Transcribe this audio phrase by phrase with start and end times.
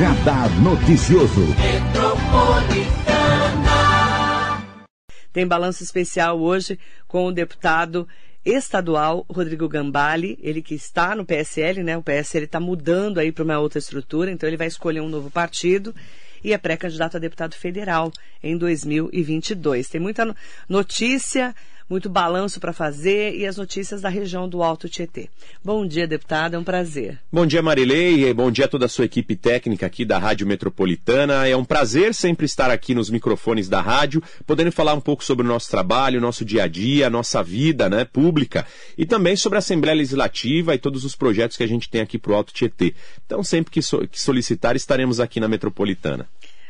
[0.00, 1.42] Radar Noticioso.
[5.30, 8.08] Tem balanço especial hoje com o deputado
[8.42, 11.98] estadual Rodrigo Gambale, ele que está no PSL, né?
[11.98, 15.30] O PSL está mudando aí para uma outra estrutura, então ele vai escolher um novo
[15.30, 15.94] partido
[16.42, 18.10] e é pré-candidato a deputado federal
[18.42, 19.86] em 2022.
[19.90, 20.34] Tem muita
[20.66, 21.54] notícia,
[21.90, 25.28] muito balanço para fazer e as notícias da região do Alto Tietê.
[25.62, 27.18] Bom dia, deputada, é um prazer.
[27.32, 31.48] Bom dia, Marilei, bom dia a toda a sua equipe técnica aqui da Rádio Metropolitana.
[31.48, 35.44] É um prazer sempre estar aqui nos microfones da rádio, podendo falar um pouco sobre
[35.44, 38.64] o nosso trabalho, nosso dia a dia, nossa vida né, pública
[38.96, 42.18] e também sobre a Assembleia Legislativa e todos os projetos que a gente tem aqui
[42.18, 42.94] para o Alto Tietê.
[43.26, 46.28] Então, sempre que, so que solicitar, estaremos aqui na Metropolitana.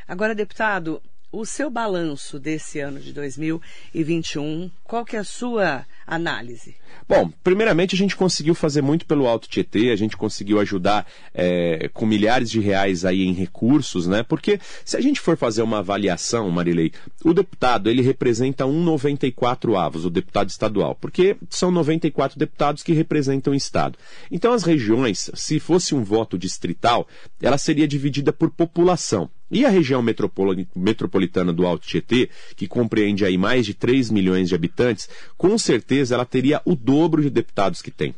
[0.08, 1.00] Agora, deputado,
[1.32, 6.74] o seu balanço desse ano de 2021, qual que é a sua análise?
[7.08, 11.88] Bom, primeiramente a gente conseguiu fazer muito pelo Alto Tietê, a gente conseguiu ajudar é,
[11.92, 14.22] com milhares de reais aí em recursos, né?
[14.22, 16.92] Porque se a gente for fazer uma avaliação, Marilei,
[17.24, 23.52] o deputado ele representa 1,94 avos, o deputado estadual, porque são 94 deputados que representam
[23.52, 23.98] o estado.
[24.30, 27.06] Então as regiões, se fosse um voto distrital,
[27.40, 29.30] ela seria dividida por população.
[29.50, 34.54] E a região metropolitana do Alto Tietê, que compreende aí mais de 3 milhões de
[34.54, 38.14] habitantes, com certeza ela teria o dobro de deputados que tem.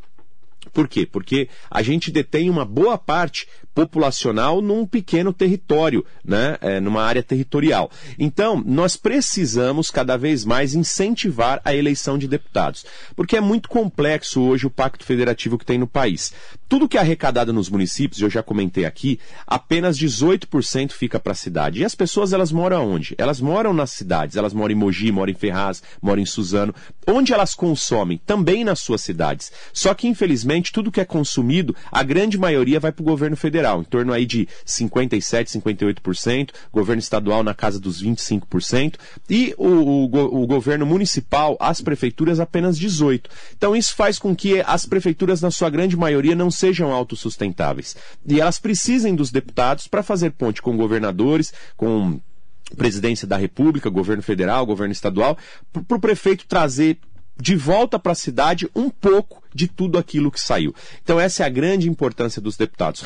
[0.73, 1.05] Por quê?
[1.05, 6.57] Porque a gente detém uma boa parte populacional num pequeno território, né?
[6.61, 7.91] É, numa área territorial.
[8.19, 12.85] Então, nós precisamos cada vez mais incentivar a eleição de deputados,
[13.17, 16.33] porque é muito complexo hoje o pacto federativo que tem no país.
[16.69, 21.37] Tudo que é arrecadado nos municípios, eu já comentei aqui, apenas 18% fica para a
[21.37, 21.81] cidade.
[21.81, 23.15] E as pessoas elas moram onde?
[23.19, 26.75] Elas moram nas cidades, elas moram em Mogi, moram em Ferraz, moram em Suzano,
[27.07, 29.53] onde elas consomem, também nas suas cidades.
[29.73, 33.62] Só que infelizmente tudo que é consumido, a grande maioria vai para o governo federal,
[33.81, 38.95] em torno aí de 57, 58%, governo estadual na casa dos 25%,
[39.29, 43.27] e o, o, o governo municipal, as prefeituras, apenas 18%.
[43.57, 47.97] Então isso faz com que as prefeituras, na sua grande maioria, não sejam autossustentáveis.
[48.27, 52.21] E elas precisem dos deputados para fazer ponte com governadores, com
[52.77, 55.37] presidência da República, governo federal, governo estadual,
[55.87, 56.99] para o prefeito trazer
[57.41, 60.75] de volta para a cidade um pouco de tudo aquilo que saiu.
[61.03, 63.03] Então, essa é a grande importância dos deputados: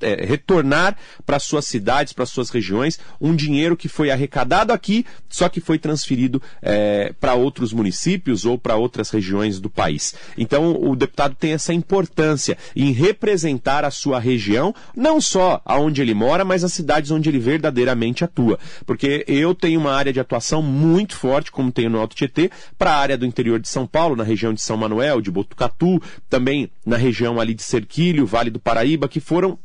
[0.00, 5.48] é, retornar para suas cidades, para suas regiões, um dinheiro que foi arrecadado aqui, só
[5.48, 10.14] que foi transferido é, para outros municípios ou para outras regiões do país.
[10.36, 16.14] Então, o deputado tem essa importância em representar a sua região, não só aonde ele
[16.14, 18.58] mora, mas as cidades onde ele verdadeiramente atua.
[18.86, 22.92] Porque eu tenho uma área de atuação muito forte, como tenho no Alto Tietê, para
[22.92, 26.02] a área do interior de São Paulo, na região de São Manuel, de Botucatu Botucatu,
[26.28, 29.58] também na região ali de Serquilho, Vale do Paraíba, que foram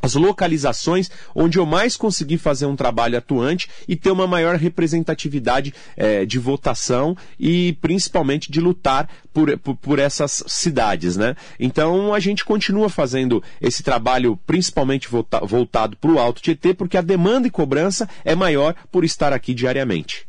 [0.00, 5.72] as localizações onde eu mais consegui fazer um trabalho atuante e ter uma maior representatividade
[5.96, 11.36] é, de votação e principalmente de lutar por, por, por, essas cidades, né?
[11.58, 16.96] Então a gente continua fazendo esse trabalho principalmente volta, voltado para o Alto Tietê, porque
[16.96, 20.26] a demanda e cobrança é maior por estar aqui diariamente.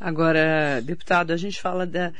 [0.00, 2.10] Agora, deputado, a gente fala da,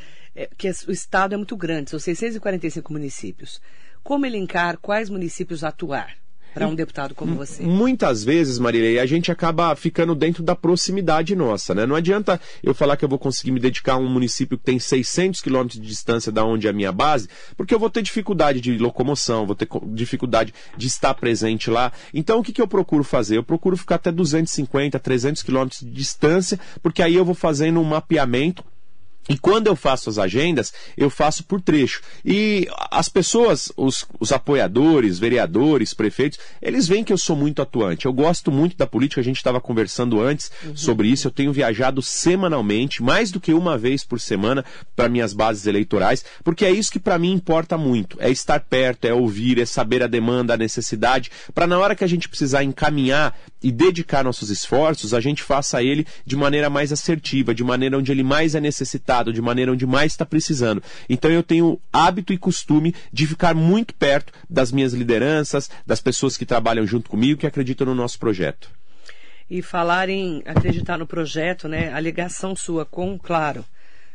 [0.41, 3.61] é, que o estado é muito grande, são 645 municípios.
[4.03, 6.19] Como elencar quais municípios atuar?
[6.53, 7.63] para um deputado como você?
[7.63, 11.87] Muitas vezes, Marilei, a gente acaba ficando dentro da proximidade nossa, né?
[11.87, 14.77] Não adianta eu falar que eu vou conseguir me dedicar a um município que tem
[14.77, 18.61] 600 quilômetros de distância da onde é a minha base, porque eu vou ter dificuldade
[18.61, 21.93] de locomoção, vou ter dificuldade de estar presente lá.
[22.13, 23.37] Então, o que, que eu procuro fazer?
[23.37, 27.85] Eu procuro ficar até 250, 300 quilômetros de distância, porque aí eu vou fazendo um
[27.85, 28.65] mapeamento
[29.31, 32.03] e quando eu faço as agendas, eu faço por trecho.
[32.25, 38.07] E as pessoas, os, os, apoiadores, vereadores, prefeitos, eles veem que eu sou muito atuante.
[38.07, 40.77] Eu gosto muito da política, a gente estava conversando antes uhum.
[40.77, 41.29] sobre isso.
[41.29, 44.65] Eu tenho viajado semanalmente, mais do que uma vez por semana,
[44.97, 48.17] para minhas bases eleitorais, porque é isso que para mim importa muito.
[48.21, 52.03] É estar perto, é ouvir, é saber a demanda, a necessidade, para na hora que
[52.03, 56.93] a gente precisar encaminhar e dedicar nossos esforços, a gente faça ele de maneira mais
[56.93, 60.83] assertiva, de maneira onde ele mais é necessitado, de maneira onde mais está precisando.
[61.09, 66.37] Então eu tenho hábito e costume de ficar muito perto das minhas lideranças, das pessoas
[66.37, 68.71] que trabalham junto comigo, que acreditam no nosso projeto.
[69.51, 71.93] E falar em acreditar no projeto, né?
[71.93, 73.65] A ligação sua com, claro,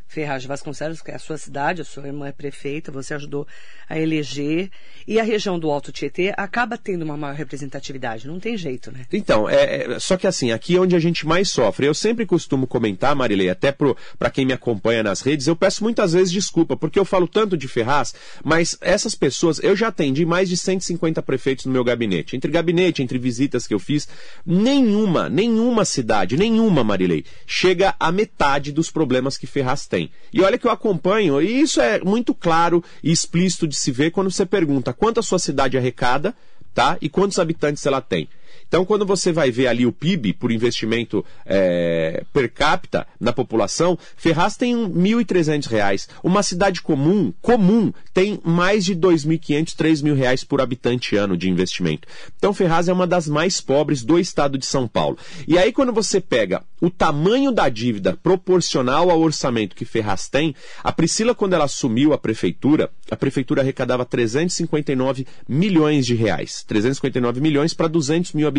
[0.07, 3.47] Ferraz de Vasconcelos, que é a sua cidade, a sua irmã é prefeita, você ajudou
[3.89, 4.69] a eleger,
[5.07, 9.05] e a região do Alto Tietê acaba tendo uma maior representatividade, não tem jeito, né?
[9.11, 11.85] Então, é, é só que assim, aqui é onde a gente mais sofre.
[11.85, 16.13] Eu sempre costumo comentar, Marilei, até para quem me acompanha nas redes, eu peço muitas
[16.13, 18.13] vezes desculpa, porque eu falo tanto de Ferraz,
[18.43, 22.35] mas essas pessoas, eu já atendi mais de 150 prefeitos no meu gabinete.
[22.35, 24.07] Entre gabinete, entre visitas que eu fiz,
[24.45, 29.94] nenhuma, nenhuma cidade, nenhuma, Marilei, chega a metade dos problemas que Ferraz tem.
[30.33, 34.11] E olha que eu acompanho, e isso é muito claro e explícito de se ver
[34.11, 36.35] quando você pergunta quanto a sua cidade arrecada,
[36.73, 36.97] tá?
[37.01, 38.27] E quantos habitantes ela tem.
[38.67, 43.97] Então, quando você vai ver ali o PIB por investimento é, per capita na população,
[44.17, 46.07] Ferraz tem R$ 1.300.
[46.23, 51.49] Uma cidade comum, comum, tem mais de R$ 2.500, R$ 3.000 por habitante ano de
[51.49, 52.07] investimento.
[52.37, 55.17] Então, Ferraz é uma das mais pobres do estado de São Paulo.
[55.47, 60.55] E aí, quando você pega o tamanho da dívida proporcional ao orçamento que Ferraz tem,
[60.83, 66.63] a Priscila, quando ela assumiu a prefeitura, a prefeitura arrecadava 359 milhões de reais.
[66.67, 68.54] 359 milhões para 200 mil habitantes.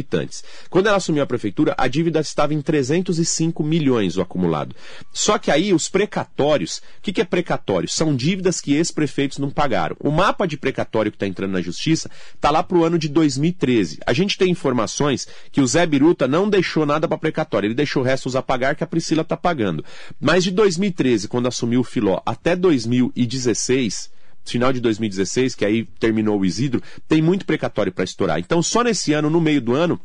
[0.71, 4.75] Quando ela assumiu a prefeitura, a dívida estava em 305 milhões o acumulado.
[5.13, 7.89] Só que aí os precatórios, o que, que é precatório?
[7.89, 9.97] São dívidas que ex-prefeitos não pagaram.
[10.01, 13.09] O mapa de precatório que está entrando na justiça está lá para o ano de
[13.09, 14.01] 2013.
[14.07, 18.03] A gente tem informações que o Zé Biruta não deixou nada para precatório, ele deixou
[18.03, 19.85] restos a pagar que a Priscila está pagando.
[20.21, 24.11] Mas de 2013, quando assumiu o Filó, até 2016,
[24.53, 28.39] final de 2016, que aí terminou o Isidro, tem muito precatório para estourar.
[28.39, 30.01] Então, só nesse ano, no meio do ano,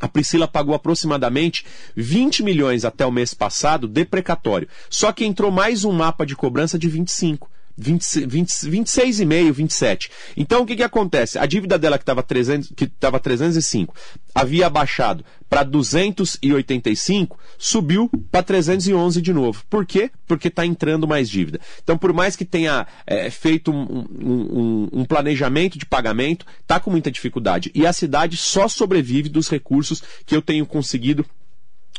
[0.00, 1.64] a Priscila pagou aproximadamente
[1.96, 4.68] 20 milhões até o mês passado de precatório.
[4.90, 7.50] Só que entrou mais um mapa de cobrança de 25.
[7.76, 10.10] 20, 20, 26,5, 27.
[10.36, 11.38] Então o que, que acontece?
[11.38, 13.94] A dívida dela que estava 300, que estava 305
[14.34, 19.64] havia baixado para 285, subiu para 311 de novo.
[19.70, 20.10] Por quê?
[20.26, 21.60] Porque está entrando mais dívida.
[21.82, 26.90] Então, por mais que tenha é, feito um, um, um, planejamento de pagamento, está com
[26.90, 27.70] muita dificuldade.
[27.72, 31.24] E a cidade só sobrevive dos recursos que eu tenho conseguido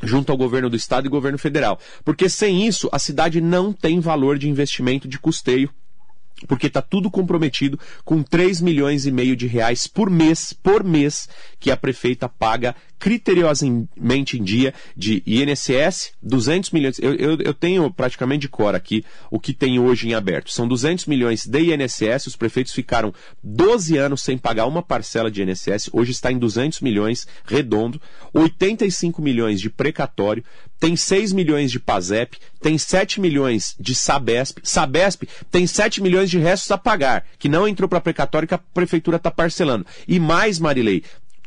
[0.05, 1.79] junto ao governo do estado e governo federal.
[2.03, 5.69] Porque sem isso, a cidade não tem valor de investimento de custeio
[6.47, 11.29] porque está tudo comprometido com 3 milhões e meio de reais por mês, por mês,
[11.65, 16.99] que a prefeita paga criteriosamente em dia de INSS, 200 milhões.
[16.99, 20.51] Eu, eu, eu, tenho praticamente de cor aqui o que tem hoje em aberto.
[20.51, 23.11] São 200 milhões de INSS, os prefeitos ficaram
[23.43, 27.99] 12 anos sem pagar uma parcela de INSS, hoje está em 200 milhões redondo,
[28.31, 30.43] 85 milhões de precatório,
[30.79, 36.37] tem 6 milhões de PASEP, tem 7 milhões de Sabesp, Sabesp tem 7 milhões de
[36.37, 39.85] restos a pagar, que não entrou para precatório que a prefeitura está parcelando.
[40.07, 41.03] E mais, Marilei,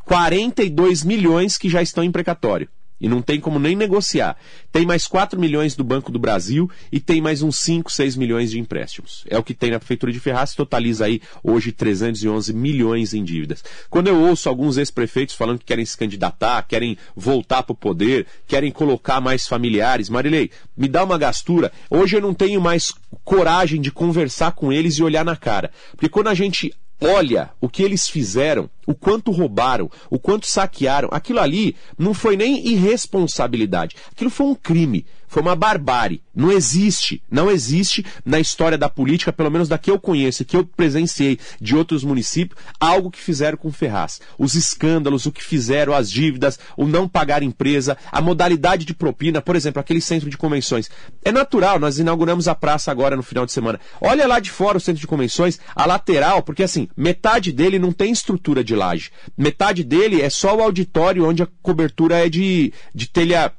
[0.08, 2.66] 42 milhões que já estão em precatório.
[2.98, 4.38] E não tem como nem negociar.
[4.72, 8.50] Tem mais 4 milhões do Banco do Brasil e tem mais uns 5, 6 milhões
[8.50, 9.22] de empréstimos.
[9.28, 13.62] É o que tem na Prefeitura de Ferraz, totaliza aí hoje 311 milhões em dívidas.
[13.90, 18.26] Quando eu ouço alguns ex-prefeitos falando que querem se candidatar, querem voltar para o poder,
[18.46, 21.70] querem colocar mais familiares, Marilei, me dá uma gastura.
[21.90, 22.94] Hoje eu não tenho mais
[23.24, 25.70] coragem de conversar com eles e olhar na cara.
[25.90, 31.10] Porque quando a gente olha o que eles fizeram, o quanto roubaram, o quanto saquearam,
[31.12, 36.22] aquilo ali não foi nem irresponsabilidade, aquilo foi um crime, foi uma barbárie.
[36.34, 40.56] Não existe, não existe na história da política, pelo menos da que eu conheço, que
[40.56, 44.20] eu presenciei de outros municípios, algo que fizeram com Ferraz.
[44.38, 49.42] Os escândalos, o que fizeram, as dívidas, o não pagar empresa, a modalidade de propina,
[49.42, 50.88] por exemplo, aquele centro de convenções.
[51.24, 53.80] É natural, nós inauguramos a praça agora no final de semana.
[54.00, 57.92] Olha lá de fora o centro de convenções, a lateral, porque assim, metade dele não
[57.92, 59.10] tem estrutura de laje.
[59.36, 63.52] Metade dele é só o auditório onde a cobertura é de, de telha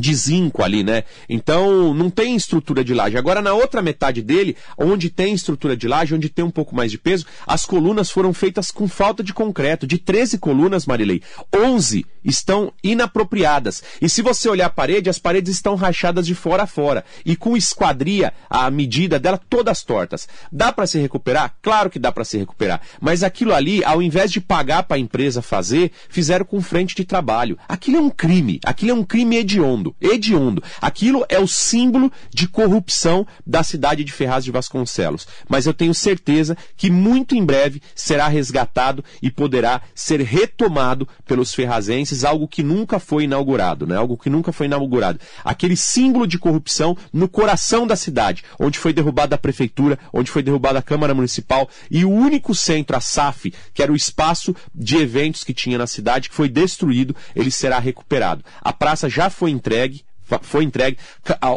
[0.00, 1.04] de zinco ali, né?
[1.28, 3.16] Então não tem estrutura de laje.
[3.16, 6.90] Agora na outra metade dele, onde tem estrutura de laje, onde tem um pouco mais
[6.90, 9.86] de peso, as colunas foram feitas com falta de concreto.
[9.86, 11.22] De 13 colunas, Marilei,
[11.54, 13.82] 11 estão inapropriadas.
[14.00, 17.36] E se você olhar a parede, as paredes estão rachadas de fora a fora e
[17.36, 20.28] com esquadria a medida dela todas tortas.
[20.50, 21.56] Dá para se recuperar?
[21.62, 22.80] Claro que dá para se recuperar.
[23.00, 27.04] Mas aquilo ali, ao invés de pagar para a empresa fazer, fizeram com frente de
[27.04, 27.58] trabalho.
[27.68, 28.60] Aquilo é um crime.
[28.64, 30.62] Aquilo é um crime hediondo hediondo, hediondo.
[30.80, 35.26] Aquilo é o símbolo de corrupção da cidade de Ferraz de Vasconcelos.
[35.48, 41.54] Mas eu tenho certeza que muito em breve será resgatado e poderá ser retomado pelos
[41.54, 43.96] ferrazenses, algo que nunca foi inaugurado, né?
[43.96, 45.20] Algo que nunca foi inaugurado.
[45.44, 50.42] Aquele símbolo de corrupção no coração da cidade, onde foi derrubada a prefeitura, onde foi
[50.42, 54.96] derrubada a Câmara Municipal e o único centro, a SAF, que era o espaço de
[54.96, 58.44] eventos que tinha na cidade, que foi destruído, ele será recuperado.
[58.60, 60.04] A praça já foi entregue entregue,
[60.42, 60.98] foi entregue.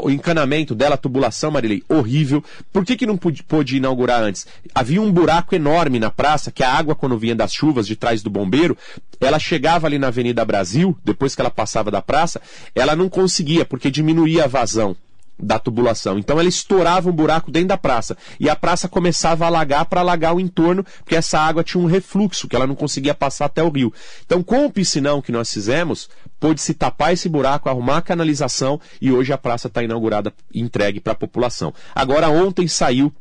[0.01, 2.43] O encanamento dela, a tubulação, Marilei, horrível.
[2.72, 4.48] Por que, que não pôde inaugurar antes?
[4.74, 8.24] Havia um buraco enorme na praça, que a água, quando vinha das chuvas de trás
[8.24, 8.77] do bombeiro,
[9.20, 12.41] ela chegava ali na Avenida Brasil, depois que ela passava da praça,
[12.74, 14.96] ela não conseguia, porque diminuía a vazão
[15.37, 16.17] da tubulação.
[16.17, 20.01] Então ela estourava um buraco dentro da praça e a praça começava a alagar para
[20.01, 23.63] alagar o entorno, porque essa água tinha um refluxo que ela não conseguia passar até
[23.63, 23.93] o rio.
[24.25, 26.09] Então com o piscinão que nós fizemos,
[26.39, 30.99] pôde-se tapar esse buraco, arrumar a canalização e hoje a praça está inaugurada e entregue
[30.99, 31.73] para a população.
[31.95, 33.13] Agora ontem saiu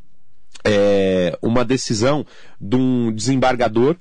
[0.65, 2.25] é, uma decisão
[2.61, 3.97] de um desembargador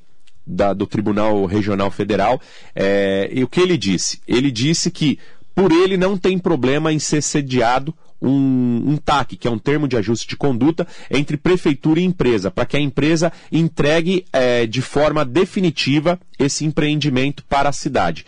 [0.45, 2.41] da, do Tribunal Regional Federal
[2.75, 4.19] é, e o que ele disse?
[4.27, 5.17] Ele disse que
[5.55, 9.87] por ele não tem problema em ser sediado um, um TAC, que é um termo
[9.87, 14.81] de ajuste de conduta entre prefeitura e empresa, para que a empresa entregue é, de
[14.81, 18.25] forma definitiva esse empreendimento para a cidade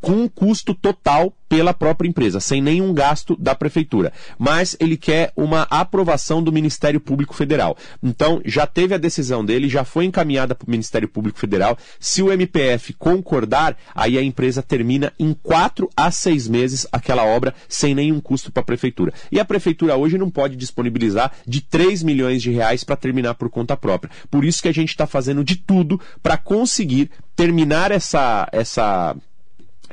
[0.00, 4.12] com um custo total pela própria empresa, sem nenhum gasto da prefeitura.
[4.38, 7.76] Mas ele quer uma aprovação do Ministério Público Federal.
[8.02, 11.78] Então, já teve a decisão dele, já foi encaminhada para o Ministério Público Federal.
[12.00, 17.54] Se o MPF concordar, aí a empresa termina em quatro a seis meses aquela obra
[17.68, 19.12] sem nenhum custo para a prefeitura.
[19.30, 23.48] E a prefeitura hoje não pode disponibilizar de 3 milhões de reais para terminar por
[23.48, 24.10] conta própria.
[24.30, 29.14] Por isso que a gente está fazendo de tudo para conseguir terminar essa, essa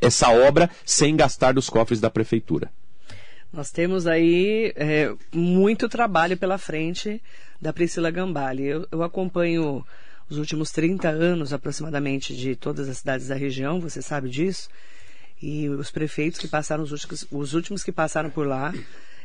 [0.03, 2.71] essa obra sem gastar dos cofres da prefeitura.
[3.51, 7.21] Nós temos aí é, muito trabalho pela frente
[7.61, 8.65] da Priscila Gambale.
[8.65, 9.85] Eu, eu, acompanho
[10.27, 14.69] os últimos 30 anos aproximadamente de todas as cidades da região, você sabe disso.
[15.41, 18.73] E os prefeitos que passaram, os últimos, os últimos que passaram por lá,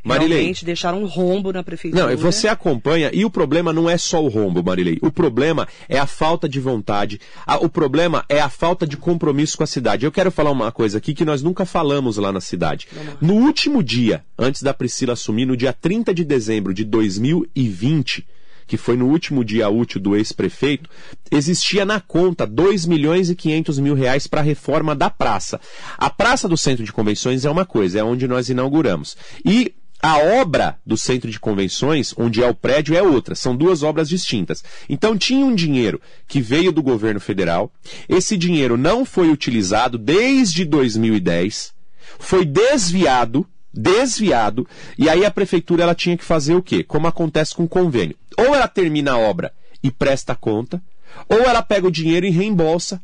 [0.05, 0.39] Marilei.
[0.39, 2.07] Realmente deixaram um rombo na prefeitura.
[2.07, 4.99] Não, você acompanha, e o problema não é só o rombo, Marilei.
[5.03, 9.57] O problema é a falta de vontade, a, o problema é a falta de compromisso
[9.57, 10.05] com a cidade.
[10.05, 12.89] Eu quero falar uma coisa aqui que nós nunca falamos lá na cidade.
[13.21, 18.27] No último dia, antes da Priscila assumir, no dia 30 de dezembro de 2020,
[18.69, 20.89] que foi no último dia útil do ex-prefeito,
[21.33, 25.59] existia na conta 2 milhões e 500 mil reais para a reforma da praça.
[25.97, 29.17] A Praça do Centro de Convenções é uma coisa, é onde nós inauguramos.
[29.45, 33.35] E a obra do centro de convenções, onde é o prédio, é outra.
[33.35, 34.63] São duas obras distintas.
[34.89, 37.73] Então tinha um dinheiro que veio do governo federal.
[38.09, 41.73] Esse dinheiro não foi utilizado desde 2010.
[42.19, 44.69] Foi desviado, desviado.
[44.97, 46.85] E aí a prefeitura ela tinha que fazer o quê?
[46.85, 48.17] Como acontece com o convênio.
[48.37, 49.53] Ou ela termina a obra
[49.83, 50.81] e presta conta,
[51.29, 53.03] ou ela pega o dinheiro e reembolsa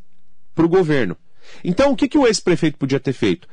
[0.53, 1.17] para o governo.
[1.61, 3.47] Então o que, que o ex-prefeito podia ter feito?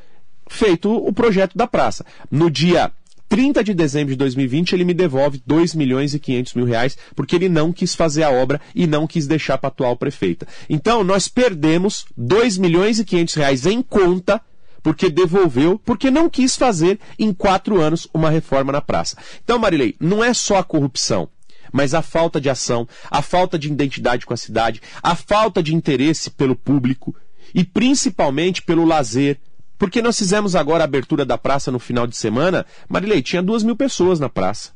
[0.48, 2.06] Feito o projeto da praça.
[2.30, 2.92] No dia
[3.32, 7.34] 30 de dezembro de 2020, ele me devolve 2 milhões e 500 mil reais, porque
[7.34, 10.46] ele não quis fazer a obra e não quis deixar para a atual prefeita.
[10.68, 14.38] Então, nós perdemos 2 milhões e 500 reais em conta
[14.82, 19.16] porque devolveu, porque não quis fazer em quatro anos uma reforma na praça.
[19.42, 21.26] Então, Marilei, não é só a corrupção,
[21.72, 25.74] mas a falta de ação, a falta de identidade com a cidade, a falta de
[25.74, 27.16] interesse pelo público
[27.54, 29.38] e principalmente pelo lazer,
[29.82, 33.64] porque nós fizemos agora a abertura da praça no final de semana, Marilei, tinha duas
[33.64, 34.70] mil pessoas na praça.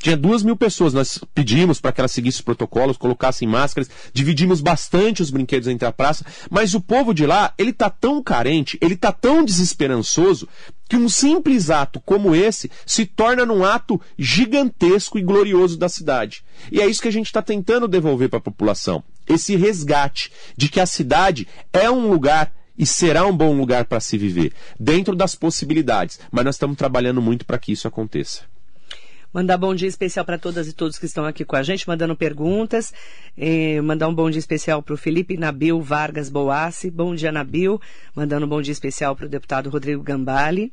[0.00, 0.92] Tinha duas mil pessoas.
[0.92, 5.86] Nós pedimos para que ela seguisse os protocolos, colocassem máscaras, dividimos bastante os brinquedos entre
[5.86, 10.48] a praça, mas o povo de lá, ele está tão carente, ele está tão desesperançoso,
[10.88, 16.42] que um simples ato como esse se torna num ato gigantesco e glorioso da cidade.
[16.72, 19.04] E é isso que a gente está tentando devolver para a população.
[19.24, 24.00] Esse resgate de que a cidade é um lugar e será um bom lugar para
[24.00, 26.18] se viver, dentro das possibilidades.
[26.30, 28.42] Mas nós estamos trabalhando muito para que isso aconteça.
[29.32, 32.16] Mandar bom dia especial para todas e todos que estão aqui com a gente, mandando
[32.16, 32.94] perguntas.
[33.36, 36.90] Eh, mandar um bom dia especial para o Felipe Nabil Vargas Boassi.
[36.90, 37.78] Bom dia, Nabil.
[38.14, 40.72] Mandando um bom dia especial para o deputado Rodrigo Gambale.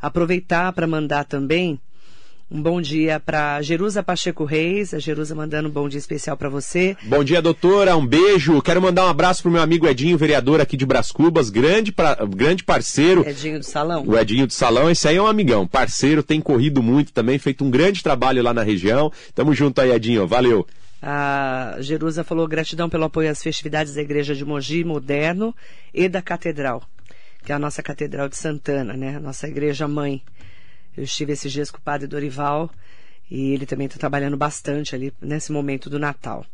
[0.00, 1.80] Aproveitar para mandar também
[2.50, 6.48] um bom dia para Jerusa Pacheco Reis, a Jerusa mandando um bom dia especial para
[6.48, 6.96] você.
[7.02, 8.62] Bom dia, doutora, um beijo.
[8.62, 12.14] Quero mandar um abraço pro meu amigo Edinho, vereador aqui de Bras Cubas, grande, pra,
[12.24, 13.26] grande parceiro.
[13.28, 14.04] Edinho do Salão.
[14.06, 17.64] O Edinho do Salão, esse aí é um amigão, parceiro, tem corrido muito também, feito
[17.64, 19.12] um grande trabalho lá na região.
[19.34, 20.66] Tamo junto aí, Edinho, valeu.
[21.02, 25.54] A Jerusa falou gratidão pelo apoio às festividades da Igreja de Mogi Moderno
[25.92, 26.82] e da Catedral,
[27.44, 29.16] que é a nossa Catedral de Santana, né?
[29.16, 30.22] A nossa igreja mãe.
[30.96, 32.70] Eu estive esses dias com o padre Dorival
[33.30, 36.44] e ele também está trabalhando bastante ali nesse momento do Natal.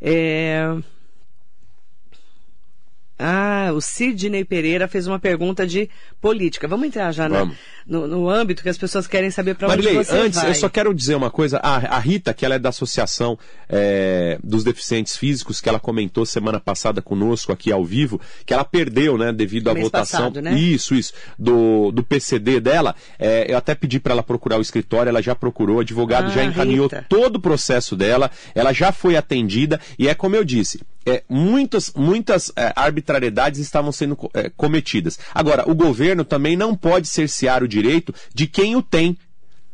[0.00, 0.62] É...
[3.18, 6.68] Ah, o Sidney Pereira fez uma pergunta de política.
[6.68, 7.50] Vamos entrar já na,
[7.86, 10.50] no, no, âmbito que as pessoas querem saber para onde você antes, vai.
[10.50, 11.58] eu só quero dizer uma coisa.
[11.58, 13.36] A, a Rita, que ela é da Associação
[13.68, 18.64] é, dos Deficientes Físicos, que ela comentou semana passada conosco aqui ao vivo, que ela
[18.64, 20.32] perdeu, né, devido à votação.
[20.32, 20.54] Passado, né?
[20.54, 21.12] Isso, isso.
[21.36, 22.94] Do, do PCD dela.
[23.18, 26.30] É, eu até pedi para ela procurar o escritório, ela já procurou, o advogado ah,
[26.30, 27.04] já encaminhou Rita.
[27.08, 31.92] todo o processo dela, ela já foi atendida, e é como eu disse, é, muitas,
[31.94, 35.18] muitas é, arbitrariedades estavam sendo é, cometidas.
[35.34, 39.16] Agora, o governo também não pode cercear o direito de quem o tem.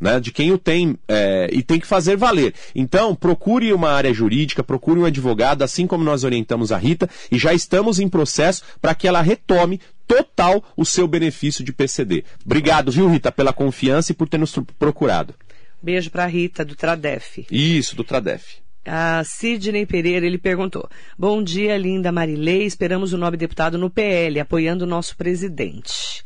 [0.01, 2.53] Né, de quem o tem é, e tem que fazer valer.
[2.75, 7.39] Então, procure uma área jurídica, procure um advogado, assim como nós orientamos a Rita, e
[7.39, 12.25] já estamos em processo para que ela retome total o seu benefício de PCD.
[12.45, 15.33] Obrigado, viu, Rita, pela confiança e por ter nos procurado.
[15.81, 17.47] Beijo para Rita, do Tradef.
[17.51, 18.64] Isso, do Tradef.
[18.87, 20.89] A Sidney Pereira, ele perguntou:
[21.19, 22.65] Bom dia, linda Marilei.
[22.65, 26.23] Esperamos o nobre deputado no PL, apoiando o nosso presidente.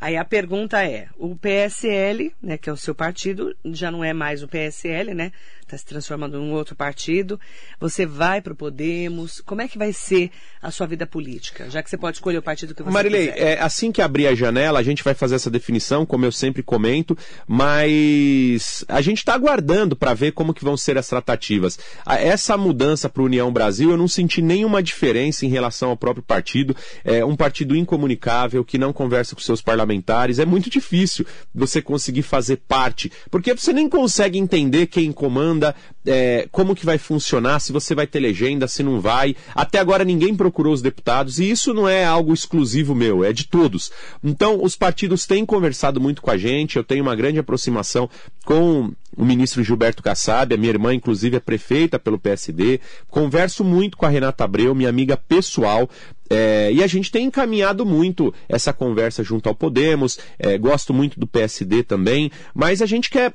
[0.00, 4.14] Aí a pergunta é: o PSL, né, que é o seu partido, já não é
[4.14, 5.30] mais o PSL, né?
[5.60, 7.38] Está se transformando em um outro partido.
[7.78, 9.40] Você vai para o Podemos.
[9.42, 10.30] Como é que vai ser
[10.60, 11.70] a sua vida política?
[11.70, 13.58] Já que você pode escolher o partido que você Marilei, quiser.
[13.58, 16.60] É, assim que abrir a janela, a gente vai fazer essa definição, como eu sempre
[16.60, 17.16] comento,
[17.46, 21.78] mas a gente está aguardando para ver como que vão ser as tratativas.
[22.04, 26.24] Essa mudança para a União Brasil, eu não senti nenhuma diferença em relação ao próprio
[26.24, 26.74] partido.
[27.04, 29.89] É um partido incomunicável, que não conversa com seus parlamentares.
[30.38, 35.74] É muito difícil você conseguir fazer parte, porque você nem consegue entender quem comanda
[36.06, 39.36] é, como que vai funcionar, se você vai ter legenda, se não vai.
[39.54, 43.46] Até agora ninguém procurou os deputados e isso não é algo exclusivo meu, é de
[43.46, 43.90] todos.
[44.22, 48.08] Então os partidos têm conversado muito com a gente, eu tenho uma grande aproximação
[48.44, 53.96] com o ministro Gilberto Kassab, a minha irmã inclusive é prefeita pelo PSD, converso muito
[53.96, 55.88] com a Renata Abreu, minha amiga pessoal,
[56.30, 61.18] é, e a gente tem encaminhado muito essa conversa junto ao Podemos, é, gosto muito
[61.18, 63.34] do PSD também, mas a gente quer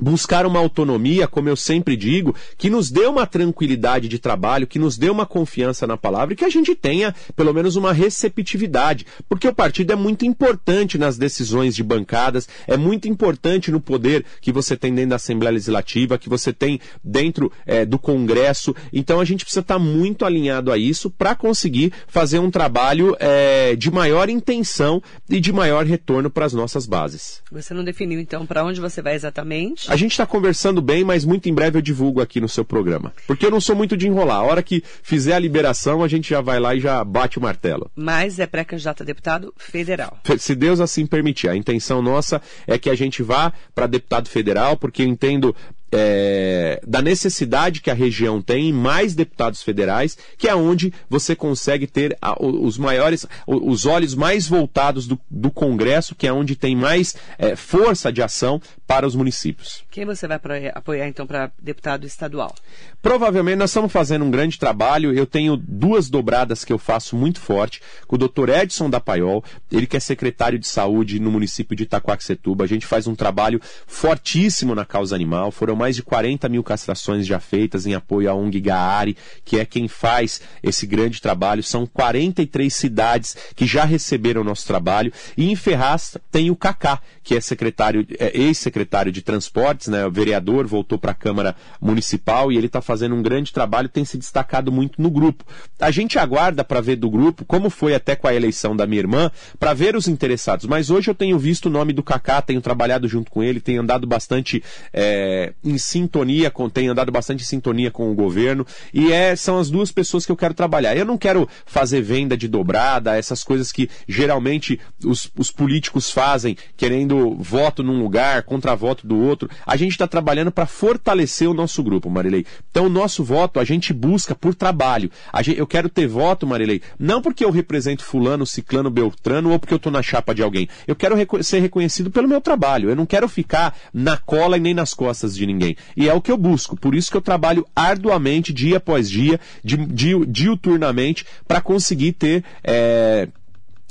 [0.00, 4.78] buscar uma autonomia, como eu sempre digo, que nos dê uma tranquilidade de trabalho, que
[4.78, 9.06] nos dê uma confiança na palavra e que a gente tenha pelo menos uma receptividade,
[9.28, 14.24] porque o partido é muito importante nas decisões de bancadas, é muito importante no poder
[14.40, 18.74] que você tem dentro da Assembleia Legislativa, que você tem dentro é, do Congresso.
[18.92, 23.74] Então a gente precisa estar muito alinhado a isso para conseguir fazer um trabalho é,
[23.76, 27.42] de maior intenção e de maior retorno para as nossas bases.
[27.50, 29.89] Você não definiu então para onde você vai exatamente?
[29.90, 33.12] A gente está conversando bem, mas muito em breve eu divulgo aqui no seu programa.
[33.26, 34.36] Porque eu não sou muito de enrolar.
[34.36, 37.42] A hora que fizer a liberação, a gente já vai lá e já bate o
[37.42, 37.90] martelo.
[37.96, 40.16] Mas é pré-candidato a deputado federal.
[40.38, 41.48] Se Deus assim permitir.
[41.48, 45.56] A intenção nossa é que a gente vá para deputado federal, porque eu entendo
[45.92, 51.34] é, da necessidade que a região tem em mais deputados federais, que é onde você
[51.34, 56.54] consegue ter a, os maiores, os olhos mais voltados do, do Congresso, que é onde
[56.54, 59.84] tem mais é, força de ação para os municípios.
[59.88, 60.40] Quem você vai
[60.74, 62.52] apoiar então para deputado estadual?
[63.00, 65.14] Provavelmente nós estamos fazendo um grande trabalho.
[65.14, 68.48] Eu tenho duas dobradas que eu faço muito forte com o Dr.
[68.48, 72.64] Edson da Paiol, ele que é secretário de saúde no município de Itaquaquecetuba.
[72.64, 75.52] A gente faz um trabalho fortíssimo na causa animal.
[75.52, 79.64] Foram mais de 40 mil castrações já feitas em apoio à ONG Gaari, que é
[79.64, 81.62] quem faz esse grande trabalho.
[81.62, 85.12] São 43 cidades que já receberam o nosso trabalho.
[85.36, 88.79] E em Ferraz tem o Cacá, que é secretário, é, ex-secretário
[89.12, 90.06] de transportes, né?
[90.06, 94.04] O vereador voltou para a Câmara Municipal e ele está fazendo um grande trabalho, tem
[94.04, 95.44] se destacado muito no grupo.
[95.78, 99.00] A gente aguarda para ver do grupo, como foi até com a eleição da minha
[99.00, 100.66] irmã, para ver os interessados.
[100.66, 103.82] Mas hoje eu tenho visto o nome do Cacá, tenho trabalhado junto com ele, tenho
[103.82, 104.62] andado bastante
[104.92, 109.58] é, em sintonia, com, tenho andado bastante em sintonia com o governo, e é, são
[109.58, 110.96] as duas pessoas que eu quero trabalhar.
[110.96, 116.56] Eu não quero fazer venda de dobrada, essas coisas que geralmente os, os políticos fazem,
[116.76, 119.48] querendo voto num lugar, contra voto do outro.
[119.66, 122.44] A gente está trabalhando para fortalecer o nosso grupo, Marilei.
[122.70, 125.10] Então, o nosso voto a gente busca por trabalho.
[125.42, 129.74] Gente, eu quero ter voto, Marilei, não porque eu represento fulano, ciclano, beltrano ou porque
[129.74, 130.68] eu estou na chapa de alguém.
[130.86, 132.90] Eu quero reco ser reconhecido pelo meu trabalho.
[132.90, 135.76] Eu não quero ficar na cola e nem nas costas de ninguém.
[135.96, 136.76] E é o que eu busco.
[136.76, 142.44] Por isso que eu trabalho arduamente, dia após dia, di, di, diuturnamente, para conseguir ter.
[142.62, 143.28] É,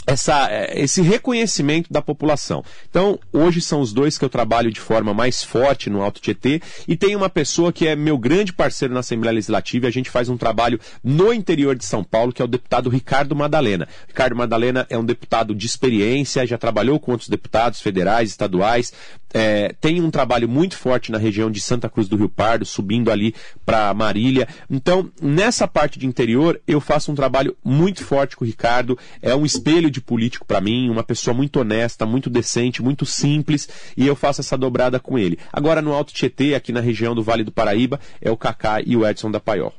[0.05, 2.63] essa, é, esse reconhecimento da população.
[2.89, 6.61] Então, hoje são os dois que eu trabalho de forma mais forte no Alto Tietê
[6.87, 10.09] e tem uma pessoa que é meu grande parceiro na Assembleia Legislativa e a gente
[10.09, 13.87] faz um trabalho no interior de São Paulo, que é o deputado Ricardo Madalena.
[14.07, 18.91] Ricardo Madalena é um deputado de experiência, já trabalhou com outros deputados federais, estaduais,
[19.33, 23.11] é, tem um trabalho muito forte na região de Santa Cruz do Rio Pardo, subindo
[23.11, 23.35] ali
[23.65, 24.47] para Marília.
[24.69, 29.35] Então, nessa parte de interior, eu faço um trabalho muito forte com o Ricardo, é
[29.35, 33.67] um espelho de de político para mim, uma pessoa muito honesta, muito decente, muito simples,
[33.95, 35.37] e eu faço essa dobrada com ele.
[35.51, 38.95] Agora no Alto Tietê, aqui na região do Vale do Paraíba, é o Cacá e
[38.95, 39.73] o Edson da Paiol.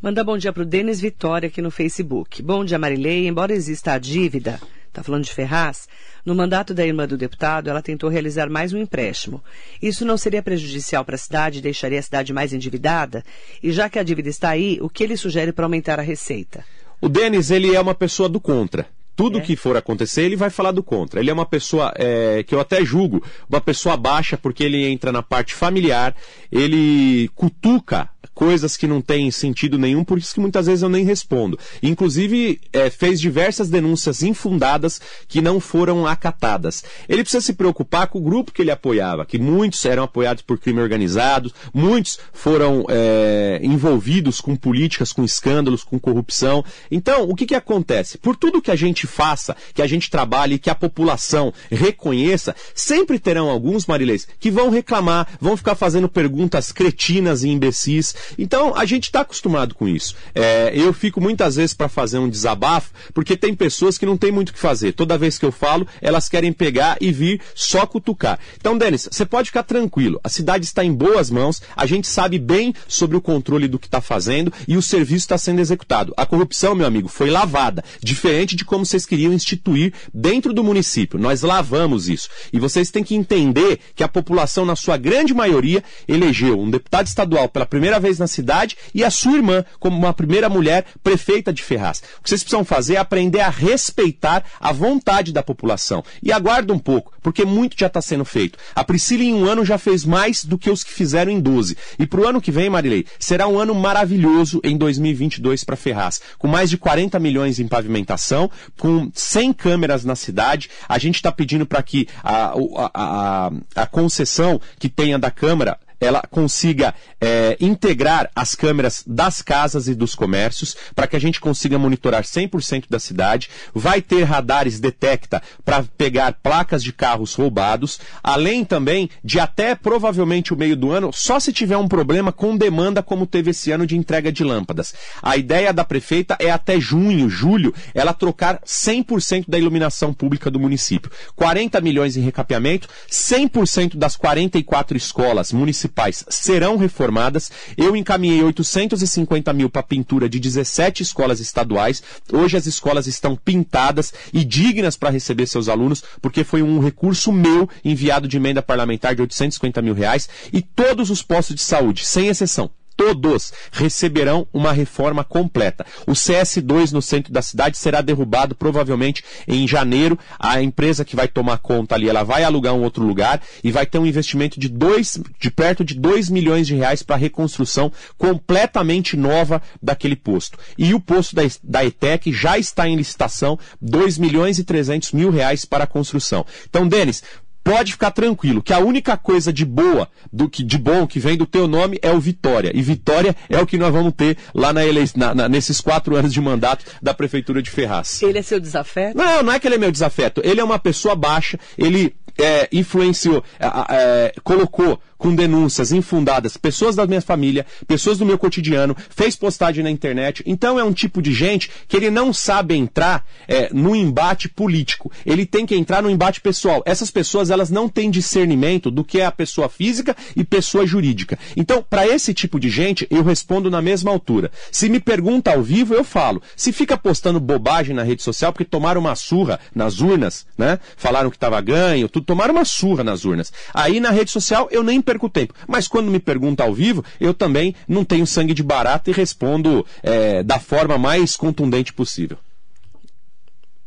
[0.00, 2.40] Manda bom dia para o Denis Vitória aqui no Facebook.
[2.40, 3.26] Bom dia, Marilei.
[3.26, 5.88] Embora exista a dívida, está falando de Ferraz,
[6.24, 9.42] no mandato da irmã do deputado, ela tentou realizar mais um empréstimo.
[9.82, 13.24] Isso não seria prejudicial para a cidade e deixaria a cidade mais endividada?
[13.60, 16.64] E já que a dívida está aí, o que ele sugere para aumentar a receita?
[17.00, 18.86] O Denis, ele é uma pessoa do contra.
[19.18, 19.40] Tudo é.
[19.40, 21.18] que for acontecer, ele vai falar do contra.
[21.18, 25.10] Ele é uma pessoa é, que eu até julgo, uma pessoa baixa, porque ele entra
[25.10, 26.14] na parte familiar,
[26.52, 31.04] ele cutuca coisas que não têm sentido nenhum, por isso que muitas vezes eu nem
[31.04, 31.58] respondo.
[31.82, 36.84] Inclusive, é, fez diversas denúncias infundadas que não foram acatadas.
[37.08, 40.56] Ele precisa se preocupar com o grupo que ele apoiava, que muitos eram apoiados por
[40.56, 46.64] crime organizado, muitos foram é, envolvidos com políticas, com escândalos, com corrupção.
[46.92, 48.18] Então, o que, que acontece?
[48.18, 53.18] Por tudo que a gente faça, que a gente trabalhe, que a população reconheça, sempre
[53.18, 58.14] terão alguns, Marilês, que vão reclamar, vão ficar fazendo perguntas cretinas e imbecis.
[58.36, 60.14] Então, a gente está acostumado com isso.
[60.34, 64.32] É, eu fico muitas vezes para fazer um desabafo, porque tem pessoas que não tem
[64.32, 64.92] muito o que fazer.
[64.92, 68.38] Toda vez que eu falo, elas querem pegar e vir só cutucar.
[68.56, 70.20] Então, Denis, você pode ficar tranquilo.
[70.22, 73.86] A cidade está em boas mãos, a gente sabe bem sobre o controle do que
[73.86, 76.12] está fazendo e o serviço está sendo executado.
[76.16, 77.84] A corrupção, meu amigo, foi lavada.
[78.02, 81.18] Diferente de como vocês queriam instituir dentro do município.
[81.18, 82.28] Nós lavamos isso.
[82.52, 87.06] E vocês têm que entender que a população, na sua grande maioria, elegeu um deputado
[87.06, 91.52] estadual pela primeira vez na cidade e a sua irmã como uma primeira mulher prefeita
[91.52, 92.02] de Ferraz.
[92.18, 96.04] O que vocês precisam fazer é aprender a respeitar a vontade da população.
[96.22, 98.58] E aguarda um pouco, porque muito já está sendo feito.
[98.74, 101.76] A Priscila em um ano já fez mais do que os que fizeram em 12.
[101.98, 106.20] E para o ano que vem, Marilei, será um ano maravilhoso em 2022 para Ferraz,
[106.38, 110.70] com mais de 40 milhões em pavimentação, com 100 câmeras na cidade.
[110.88, 115.78] A gente está pedindo para que a, a, a, a concessão que tenha da Câmara
[116.00, 121.40] ela consiga é, integrar as câmeras das casas e dos comércios para que a gente
[121.40, 123.50] consiga monitorar 100% da cidade.
[123.74, 130.54] Vai ter radares detecta para pegar placas de carros roubados, além também de até provavelmente
[130.54, 133.86] o meio do ano, só se tiver um problema com demanda como teve esse ano
[133.86, 134.94] de entrega de lâmpadas.
[135.22, 140.60] A ideia da prefeita é até junho, julho, ela trocar 100% da iluminação pública do
[140.60, 141.10] município.
[141.34, 147.50] 40 milhões em recapeamento, 100% das 44 escolas municipais municipais serão reformadas.
[147.76, 152.02] Eu encaminhei 850 mil para pintura de 17 escolas estaduais.
[152.32, 157.32] Hoje as escolas estão pintadas e dignas para receber seus alunos, porque foi um recurso
[157.32, 160.28] meu enviado de emenda parlamentar de 850 mil reais.
[160.52, 165.86] E todos os postos de saúde, sem exceção, todos receberão uma reforma completa.
[166.04, 170.18] O CS2 no centro da cidade será derrubado provavelmente em janeiro.
[170.36, 173.86] A empresa que vai tomar conta ali, ela vai alugar um outro lugar e vai
[173.86, 177.92] ter um investimento de, dois, de perto de 2 milhões de reais para a reconstrução
[178.18, 180.58] completamente nova daquele posto.
[180.76, 185.30] E o posto da, da ETEC já está em licitação, 2 milhões e 300 mil
[185.30, 186.44] reais para a construção.
[186.68, 187.22] Então, Denis,
[187.62, 191.36] pode ficar tranquilo que a única coisa de boa, do que de bom que vem
[191.36, 192.72] do teu nome é o Vitória.
[192.74, 195.04] E Vitória é o que nós vamos ter lá na ele...
[195.14, 198.22] na, na, nesses quatro anos de mandato da Prefeitura de Ferraz.
[198.22, 199.16] Ele é seu desafeto?
[199.16, 200.40] Não, não é que ele é meu desafeto.
[200.44, 206.96] Ele é uma pessoa baixa, ele é, influenciou, é, é, colocou com denúncias infundadas pessoas
[206.96, 210.42] da minha família, pessoas do meu cotidiano, fez postagem na internet.
[210.46, 215.10] Então é um tipo de gente que ele não sabe entrar é, no embate político.
[215.26, 216.82] Ele tem que entrar no embate pessoal.
[216.86, 221.38] Essas pessoas elas não têm discernimento do que é a pessoa física e pessoa jurídica.
[221.56, 224.50] Então, para esse tipo de gente, eu respondo na mesma altura.
[224.70, 226.42] Se me pergunta ao vivo, eu falo.
[226.56, 230.78] Se fica postando bobagem na rede social porque tomaram uma surra nas urnas, né?
[230.96, 233.52] Falaram que estava ganho, tudo tomaram uma surra nas urnas.
[233.72, 235.54] Aí na rede social eu nem perco tempo.
[235.66, 239.86] Mas quando me pergunta ao vivo, eu também não tenho sangue de barata e respondo
[240.02, 242.36] é, da forma mais contundente possível.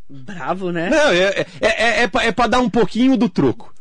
[0.10, 0.90] Bravo, né?
[0.90, 3.72] Não, é, é, é, é, é para dar um pouquinho do troco.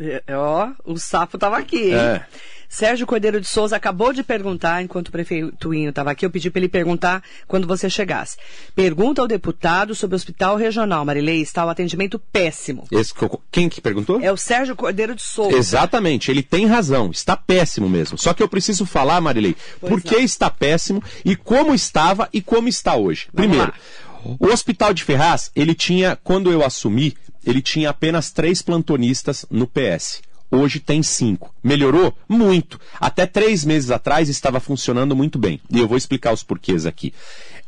[0.00, 1.94] É, ó, o sapo tava aqui, hein?
[1.94, 2.26] É.
[2.70, 6.48] Sérgio Cordeiro de Souza acabou de perguntar, enquanto o prefeito Inho estava aqui, eu pedi
[6.50, 8.36] para ele perguntar quando você chegasse.
[8.76, 12.86] Pergunta ao deputado sobre o Hospital Regional, Marilei, está o atendimento péssimo.
[12.92, 13.12] Esse,
[13.50, 14.20] quem que perguntou?
[14.20, 15.56] É o Sérgio Cordeiro de Souza.
[15.56, 18.16] Exatamente, ele tem razão, está péssimo mesmo.
[18.16, 22.40] Só que eu preciso falar, Marilei, pois por que está péssimo e como estava e
[22.40, 23.26] como está hoje.
[23.34, 23.72] Vamos Primeiro,
[24.24, 24.36] lá.
[24.38, 29.66] o Hospital de Ferraz, ele tinha, quando eu assumi, ele tinha apenas três plantonistas no
[29.66, 30.22] PS.
[30.50, 31.54] Hoje tem cinco.
[31.62, 32.12] Melhorou?
[32.28, 32.80] Muito.
[32.98, 35.60] Até três meses atrás estava funcionando muito bem.
[35.70, 37.12] E eu vou explicar os porquês aqui.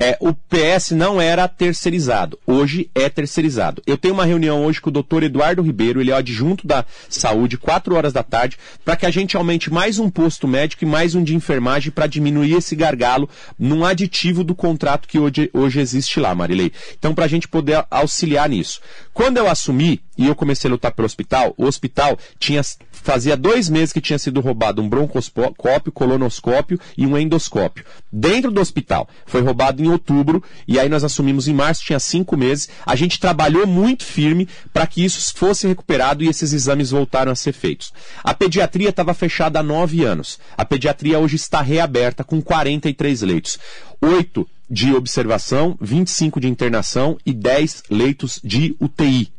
[0.00, 2.36] É, o PS não era terceirizado.
[2.44, 3.80] Hoje é terceirizado.
[3.86, 6.84] Eu tenho uma reunião hoje com o doutor Eduardo Ribeiro, ele é o adjunto da
[7.08, 10.88] saúde, quatro horas da tarde, para que a gente aumente mais um posto médico e
[10.88, 15.78] mais um de enfermagem para diminuir esse gargalo num aditivo do contrato que hoje, hoje
[15.78, 16.72] existe lá, Marilei.
[16.98, 18.80] Então, para a gente poder auxiliar nisso.
[19.12, 23.68] Quando eu assumi e eu comecei a lutar pelo hospital, o hospital tinha fazia dois
[23.68, 27.84] meses que tinha sido roubado um broncoscópio, colonoscópio e um endoscópio.
[28.12, 29.08] Dentro do hospital.
[29.26, 32.68] Foi roubado em outubro e aí nós assumimos em março, tinha cinco meses.
[32.86, 37.36] A gente trabalhou muito firme para que isso fosse recuperado e esses exames voltaram a
[37.36, 37.92] ser feitos.
[38.22, 40.38] A pediatria estava fechada há nove anos.
[40.56, 43.58] A pediatria hoje está reaberta com 43 leitos.
[44.00, 49.30] Oito de observação, 25 de internação e 10 leitos de UTI.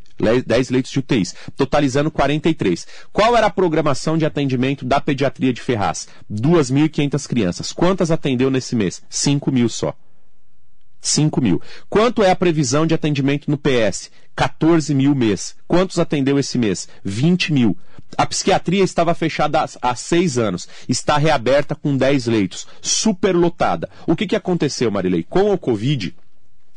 [0.46, 2.86] 10 leitos de UTIs, totalizando 43.
[3.12, 6.08] Qual era a programação de atendimento da pediatria de Ferraz?
[6.32, 7.72] 2.500 crianças.
[7.74, 9.02] Quantas atendeu nesse mês?
[9.10, 9.98] 5 mil só.
[11.02, 11.60] 5 mil.
[11.90, 14.12] Quanto é a previsão de atendimento no PS?
[14.36, 15.56] 14 mil mês.
[15.68, 16.88] Quantos atendeu esse mês?
[17.04, 17.76] 20 mil.
[18.18, 20.68] A psiquiatria estava fechada há, seis anos.
[20.88, 22.68] Está reaberta com 10 leitos.
[22.82, 23.90] Superlotada.
[24.08, 25.24] O que, que aconteceu, Marilei?
[25.24, 26.16] Com o Covid,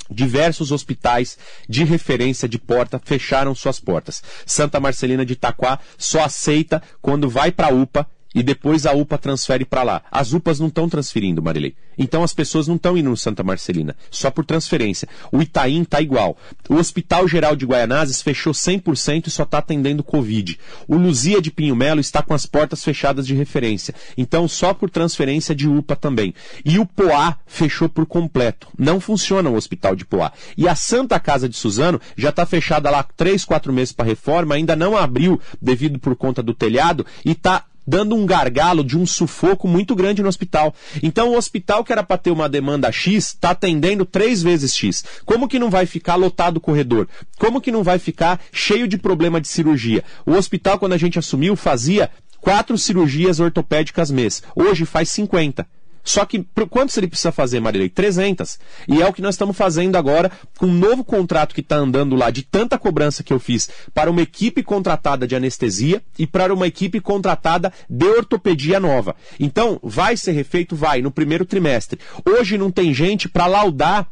[0.08, 1.36] Diversos hospitais
[1.68, 4.22] de referência de porta fecharam suas portas.
[4.44, 9.16] Santa Marcelina de Itaquá só aceita quando vai para a UPA e depois a UPA
[9.16, 10.02] transfere para lá.
[10.10, 11.74] As UPAs não estão transferindo, Marilei.
[11.96, 15.08] Então as pessoas não estão indo no Santa Marcelina, só por transferência.
[15.32, 16.36] O Itaim está igual.
[16.68, 20.58] O Hospital Geral de Guaianazes fechou 100% e só está atendendo Covid.
[20.86, 23.94] O Luzia de Pinho Melo está com as portas fechadas de referência.
[24.18, 26.34] Então só por transferência de UPA também.
[26.62, 28.68] E o Poá fechou por completo.
[28.78, 30.30] Não funciona o Hospital de Poá.
[30.58, 34.54] E a Santa Casa de Suzano já está fechada lá três, quatro meses para reforma,
[34.54, 39.06] ainda não abriu devido por conta do telhado e está dando um gargalo de um
[39.06, 40.74] sufoco muito grande no hospital.
[41.02, 45.04] Então, o hospital que era para ter uma demanda X está atendendo três vezes X.
[45.24, 47.08] Como que não vai ficar lotado o corredor?
[47.38, 50.02] Como que não vai ficar cheio de problema de cirurgia?
[50.24, 54.42] O hospital, quando a gente assumiu, fazia quatro cirurgias ortopédicas mês.
[54.54, 55.66] Hoje faz 50.
[56.06, 57.88] Só que quantos ele precisa fazer, Marilei?
[57.88, 58.58] 300.
[58.88, 62.14] E é o que nós estamos fazendo agora com um novo contrato que está andando
[62.14, 66.54] lá, de tanta cobrança que eu fiz para uma equipe contratada de anestesia e para
[66.54, 69.16] uma equipe contratada de ortopedia nova.
[69.38, 70.76] Então, vai ser refeito?
[70.76, 71.98] Vai, no primeiro trimestre.
[72.24, 74.08] Hoje não tem gente para laudar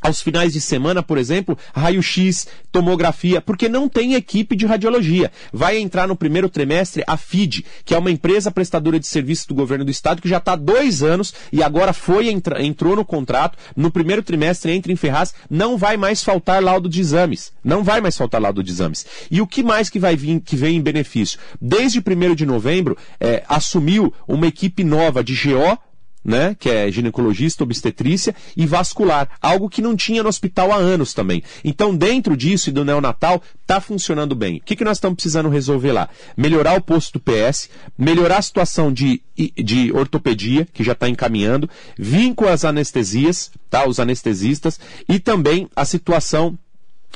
[0.00, 5.30] aos finais de semana, por exemplo, raio-x, tomografia, porque não tem equipe de radiologia.
[5.52, 9.54] Vai entrar no primeiro trimestre a FID, que é uma empresa prestadora de serviços do
[9.54, 13.58] governo do estado, que já está há dois anos e agora foi entrou no contrato.
[13.74, 17.52] No primeiro trimestre entra em Ferraz, não vai mais faltar laudo de exames.
[17.64, 19.06] Não vai mais faltar laudo de exames.
[19.30, 21.38] E o que mais que vai vir, que vem em benefício?
[21.60, 25.78] Desde 1 de novembro, é, assumiu uma equipe nova de GO,
[26.26, 31.14] né, que é ginecologista, obstetrícia e vascular, algo que não tinha no hospital há anos
[31.14, 31.40] também.
[31.64, 34.56] Então, dentro disso e do neonatal, está funcionando bem.
[34.56, 36.08] O que, que nós estamos precisando resolver lá?
[36.36, 39.22] Melhorar o posto do PS, melhorar a situação de,
[39.56, 45.68] de ortopedia, que já está encaminhando, vir com as anestesias, tá, os anestesistas, e também
[45.76, 46.58] a situação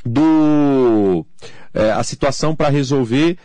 [0.04, 1.26] do.
[1.74, 3.38] É, a situação para resolver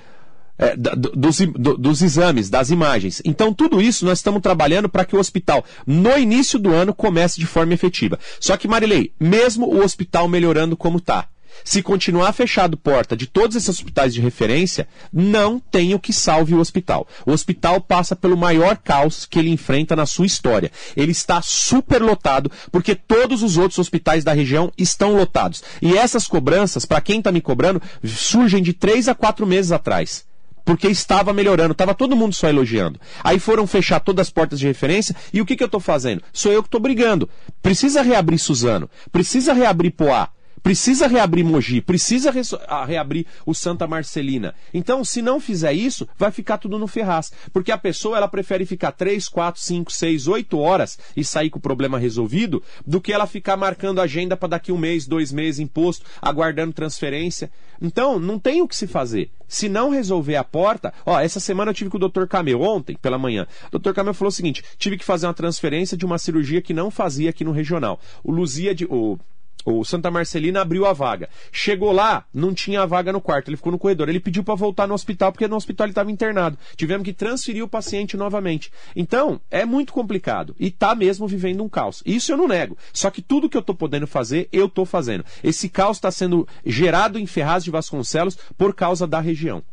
[0.57, 1.39] é, dos,
[1.77, 3.21] dos, exames, das imagens.
[3.25, 7.39] Então, tudo isso nós estamos trabalhando para que o hospital, no início do ano, comece
[7.39, 8.17] de forma efetiva.
[8.39, 11.27] Só que, Marilei, mesmo o hospital melhorando como está,
[11.63, 16.53] se continuar fechado porta de todos esses hospitais de referência, não tem o que salve
[16.53, 17.07] o hospital.
[17.25, 20.71] O hospital passa pelo maior caos que ele enfrenta na sua história.
[20.95, 25.63] Ele está super lotado porque todos os outros hospitais da região estão lotados.
[25.81, 30.25] E essas cobranças, para quem está me cobrando, surgem de três a quatro meses atrás
[30.65, 32.99] porque estava melhorando, estava todo mundo só elogiando.
[33.23, 36.23] Aí foram fechar todas as portas de referência e o que, que eu estou fazendo?
[36.33, 37.29] Sou eu que estou brigando.
[37.61, 40.29] Precisa reabrir Suzano, precisa reabrir Poá,
[40.65, 42.41] Precisa reabrir Mogi, precisa re
[42.87, 44.55] reabrir o Santa Marcelina.
[44.73, 47.31] Então, se não fizer isso, vai ficar tudo no ferraz.
[47.53, 51.59] Porque a pessoa ela prefere ficar 3, 4, 5, 6, 8 horas e sair com
[51.59, 55.59] o problema resolvido do que ela ficar marcando agenda para daqui um mês, dois meses,
[55.59, 57.51] imposto, aguardando transferência.
[57.79, 59.29] Então, não tem o que se fazer.
[59.47, 62.25] Se não resolver a porta, ó, essa semana eu tive com o Dr.
[62.25, 63.45] Camel, ontem, pela manhã.
[63.71, 63.93] O Dr.
[63.93, 67.29] Camel falou o seguinte: tive que fazer uma transferência de uma cirurgia que não fazia
[67.29, 67.99] aqui no regional.
[68.23, 68.85] O Luzia de.
[68.85, 69.19] O,
[69.65, 71.27] o Santa Marcelina abriu a vaga.
[71.51, 74.07] Chegou lá, não tinha a vaga no quarto, ele ficou no corredor.
[74.07, 76.57] Ele pediu para voltar no hospital porque no hospital ele estava internado.
[76.75, 78.71] Tivemos que transferir o paciente novamente.
[78.95, 82.03] Então, é muito complicado e tá mesmo vivendo um caos.
[82.05, 82.77] Isso eu não nego.
[82.93, 85.25] Só que tudo que eu estou podendo fazer, eu estou fazendo.
[85.43, 89.63] Esse caos está sendo gerado em Ferraz de Vasconcelos por causa da região.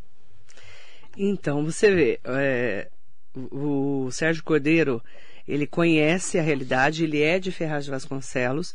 [1.16, 2.88] Então, você vê, é,
[3.34, 5.02] o Sérgio Cordeiro,
[5.46, 8.72] ele conhece a realidade, ele é de Ferraz de Vasconcelos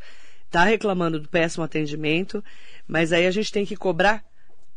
[0.47, 2.43] está reclamando do péssimo atendimento,
[2.87, 4.23] mas aí a gente tem que cobrar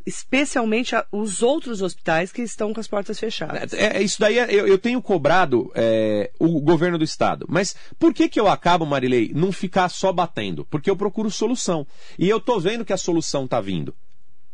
[0.06, 3.72] especialmente a, os outros hospitais que estão com as portas fechadas.
[3.72, 7.46] É, é isso daí é, eu, eu, tenho cobrado é, o governo do estado.
[7.48, 10.64] Mas por que que eu acabo, Marilei, não ficar só batendo?
[10.64, 11.86] Porque eu procuro solução.
[12.18, 13.94] E eu tô vendo que a solução está vindo.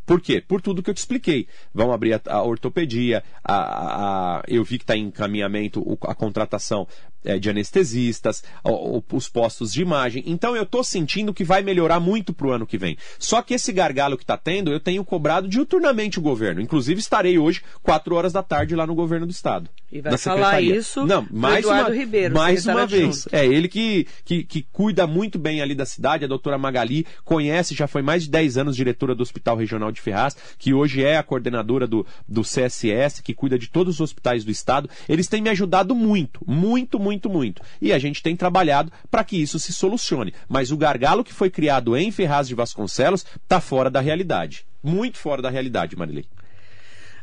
[0.05, 0.40] Por quê?
[0.40, 1.48] Por tudo que eu te expliquei.
[1.74, 6.87] Vão abrir a, a ortopedia, a, a, eu vi que está em encaminhamento a contratação
[7.27, 10.23] é, de anestesistas, o, o, os postos de imagem.
[10.27, 12.97] Então eu estou sentindo que vai melhorar muito para o ano que vem.
[13.19, 16.61] Só que esse gargalo que está tendo, eu tenho cobrado diuturnamente o governo.
[16.61, 19.69] Inclusive estarei hoje, 4 horas da tarde, lá no governo do Estado.
[19.91, 22.35] E vai falar isso Não, mais Eduardo uma, Ribeiro.
[22.35, 23.23] Mais uma vez.
[23.23, 23.35] Junto.
[23.35, 27.75] É ele que, que, que cuida muito bem ali da cidade, a doutora Magali, conhece,
[27.75, 31.17] já foi mais de 10 anos diretora do Hospital Regional de Ferraz, que hoje é
[31.17, 34.89] a coordenadora do, do CSS, que cuida de todos os hospitais do estado.
[35.09, 37.62] Eles têm me ajudado muito, muito, muito, muito.
[37.81, 40.35] E a gente tem trabalhado para que isso se solucione.
[40.48, 44.66] Mas o gargalo que foi criado em Ferraz de Vasconcelos está fora da realidade.
[44.83, 46.26] Muito fora da realidade, Marilei.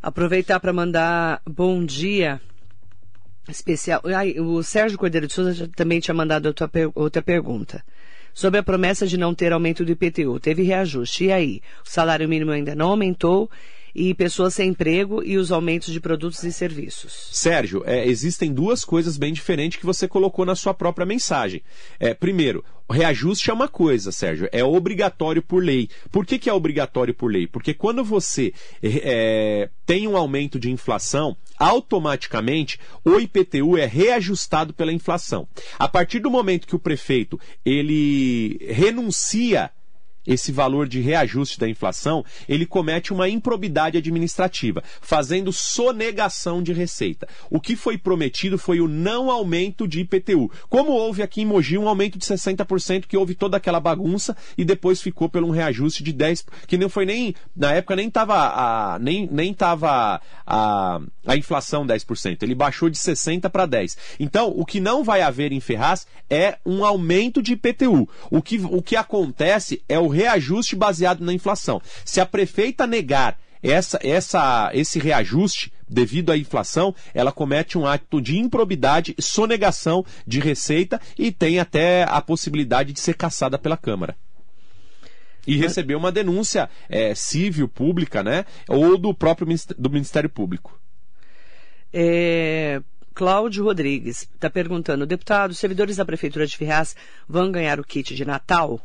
[0.01, 2.41] Aproveitar para mandar bom dia
[3.47, 4.01] especial.
[4.05, 7.83] Ai, o Sérgio Cordeiro de Souza também tinha mandado outra, outra pergunta
[8.33, 10.39] sobre a promessa de não ter aumento do IPTU.
[10.39, 11.25] Teve reajuste.
[11.25, 11.61] E aí?
[11.85, 13.49] O salário mínimo ainda não aumentou
[13.93, 17.29] e pessoas sem emprego e os aumentos de produtos e serviços.
[17.31, 21.61] Sérgio, é, existem duas coisas bem diferentes que você colocou na sua própria mensagem.
[21.99, 25.89] É, primeiro, reajuste é uma coisa, Sérgio, é obrigatório por lei.
[26.11, 27.47] Por que, que é obrigatório por lei?
[27.47, 34.93] Porque quando você é, tem um aumento de inflação, automaticamente o IPTU é reajustado pela
[34.93, 35.47] inflação.
[35.77, 39.71] A partir do momento que o prefeito ele renuncia
[40.25, 47.27] esse valor de reajuste da inflação, ele comete uma improbidade administrativa, fazendo sonegação de receita.
[47.49, 50.51] O que foi prometido foi o não aumento de IPTU.
[50.69, 54.63] Como houve aqui em Mogi um aumento de 60%, que houve toda aquela bagunça e
[54.63, 58.35] depois ficou pelo um reajuste de 10%, que não foi nem, na época nem estava
[58.35, 63.97] a, nem, nem tava a, a inflação 10%, ele baixou de 60% para 10%.
[64.19, 68.07] Então, o que não vai haver em Ferraz é um aumento de IPTU.
[68.29, 71.81] O que, o que acontece é o reajuste baseado na inflação.
[72.05, 78.21] Se a prefeita negar essa, essa, esse reajuste devido à inflação, ela comete um ato
[78.21, 84.15] de improbidade, sonegação de receita e tem até a possibilidade de ser caçada pela Câmara.
[85.45, 88.45] E receber uma denúncia é, civil, pública, né?
[88.67, 90.79] Ou do próprio Ministério, do Ministério Público.
[91.91, 92.81] É,
[93.13, 96.95] Cláudio Rodrigues está perguntando: deputados, servidores da Prefeitura de Ferraz
[97.27, 98.79] vão ganhar o kit de Natal?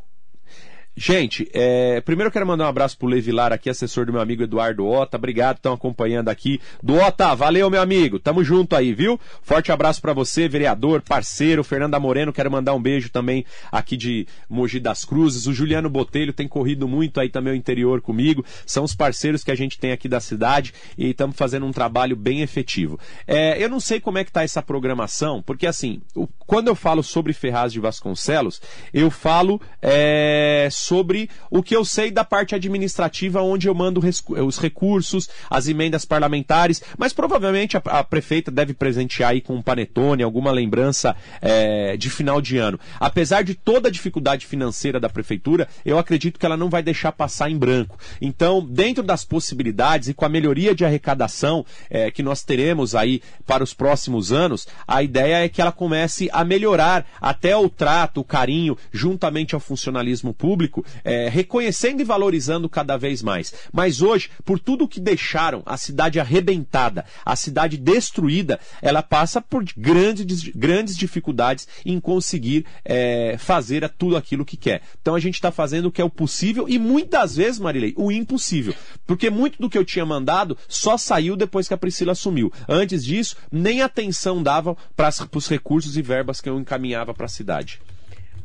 [1.01, 4.43] Gente, é, primeiro eu quero mandar um abraço pro Levilar aqui, assessor do meu amigo
[4.43, 5.17] Eduardo Ota.
[5.17, 6.61] Obrigado, estão acompanhando aqui.
[6.83, 8.19] Do Ota, valeu, meu amigo.
[8.19, 9.19] Tamo junto aí, viu?
[9.41, 12.33] Forte abraço para você, vereador, parceiro, Fernanda Moreno.
[12.33, 15.47] Quero mandar um beijo também aqui de Mogi das Cruzes.
[15.47, 18.45] O Juliano Botelho tem corrido muito aí também o interior comigo.
[18.67, 22.17] São os parceiros que a gente tem aqui da cidade e estamos fazendo um trabalho
[22.17, 22.99] bem efetivo.
[23.25, 26.75] É, eu não sei como é que tá essa programação, porque assim, o, quando eu
[26.75, 28.61] falo sobre Ferraz de Vasconcelos,
[28.93, 34.01] eu falo é, sobre o que eu sei da parte administrativa, onde eu mando
[34.47, 39.61] os recursos, as emendas parlamentares, mas provavelmente a, a prefeita deve presentear aí com um
[39.63, 42.81] panetone, alguma lembrança é, de final de ano.
[42.99, 47.13] Apesar de toda a dificuldade financeira da prefeitura, eu acredito que ela não vai deixar
[47.13, 47.99] passar em branco.
[48.21, 53.21] Então, dentro das possibilidades e com a melhoria de arrecadação é, que nós teremos aí
[53.47, 58.21] para os próximos anos, a ideia é que ela comece a melhorar até o trato,
[58.21, 63.53] o carinho, juntamente ao funcionalismo público público, é, reconhecendo e valorizando cada vez mais.
[63.73, 69.65] Mas hoje, por tudo que deixaram a cidade arrebentada, a cidade destruída, ela passa por
[69.77, 74.83] grandes, grandes dificuldades em conseguir é, fazer tudo aquilo que quer.
[75.01, 78.11] Então a gente está fazendo o que é o possível e muitas vezes, Marilei, o
[78.11, 78.75] impossível.
[79.07, 82.53] Porque muito do que eu tinha mandado só saiu depois que a Priscila assumiu.
[82.69, 87.29] Antes disso, nem atenção dava para os recursos e verbas que eu encaminhava para a
[87.29, 87.81] cidade.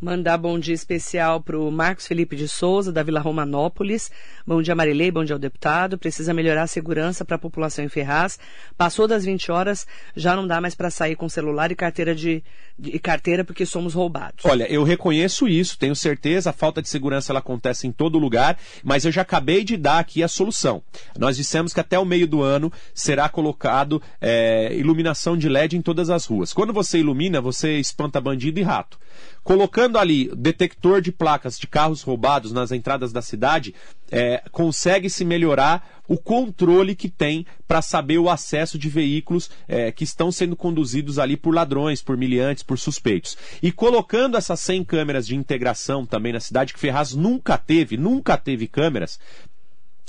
[0.03, 4.11] Mandar bom dia especial para o Marcos Felipe de Souza, da Vila Romanópolis.
[4.45, 5.09] Bom dia, Marilei.
[5.09, 5.97] Bom dia ao deputado.
[5.97, 8.37] Precisa melhorar a segurança para a população em Ferraz.
[8.75, 12.43] Passou das 20 horas, já não dá mais para sair com celular e carteira de,
[12.77, 14.43] de, carteira porque somos roubados.
[14.43, 16.49] Olha, eu reconheço isso, tenho certeza.
[16.49, 19.99] A falta de segurança ela acontece em todo lugar, mas eu já acabei de dar
[19.99, 20.83] aqui a solução.
[21.17, 25.81] Nós dissemos que até o meio do ano será colocado é, iluminação de LED em
[25.81, 26.51] todas as ruas.
[26.51, 28.99] Quando você ilumina, você espanta bandido e rato.
[29.43, 33.73] Colocando ali detector de placas de carros roubados nas entradas da cidade,
[34.11, 40.03] é, consegue-se melhorar o controle que tem para saber o acesso de veículos é, que
[40.03, 43.37] estão sendo conduzidos ali por ladrões, por miliantes, por suspeitos.
[43.61, 48.37] E colocando essas 100 câmeras de integração também na cidade, que Ferraz nunca teve, nunca
[48.37, 49.19] teve câmeras,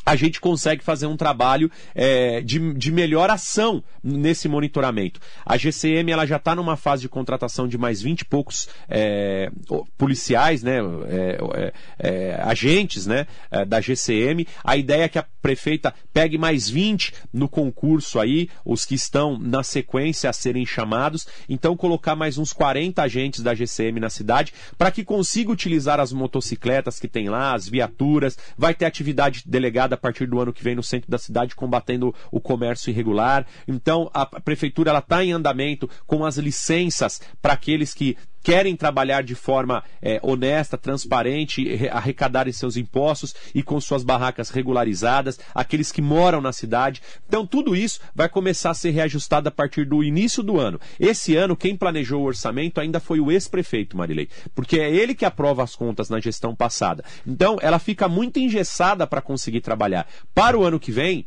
[0.05, 5.21] a gente consegue fazer um trabalho é, de, de melhor ação nesse monitoramento.
[5.45, 9.51] A GCM ela já está numa fase de contratação de mais 20 e poucos é,
[9.97, 10.79] policiais, né,
[11.09, 14.47] é, é, é agentes né, é, da GCM.
[14.63, 19.39] A ideia é que a prefeita pegue mais 20 no concurso aí, os que estão
[19.39, 21.27] na sequência a serem chamados.
[21.49, 26.13] Então, colocar mais uns 40 agentes da GCM na cidade para que consiga utilizar as
[26.13, 28.39] motocicletas que tem lá, as viaturas.
[28.57, 32.15] Vai ter atividade delegada a partir do ano que vem no centro da cidade, combatendo
[32.31, 33.47] o comércio irregular.
[33.67, 39.35] Então, a prefeitura está em andamento com as licenças para aqueles que querem trabalhar de
[39.35, 46.43] forma é, honesta, transparente, arrecadarem seus impostos e com suas barracas regularizadas, aqueles que moram
[46.43, 47.01] na cidade.
[47.27, 50.79] Então, tudo isso vai começar a ser reajustado a partir do início do ano.
[51.01, 55.25] Esse ano, quem planejou o orçamento ainda foi o ex-prefeito, Marilei, porque é ele que
[55.25, 57.03] aprova as contas na gestão passada.
[57.27, 60.07] Então, ela fica muito engessada para conseguir trabalhar.
[60.35, 61.27] Para o ano que vem,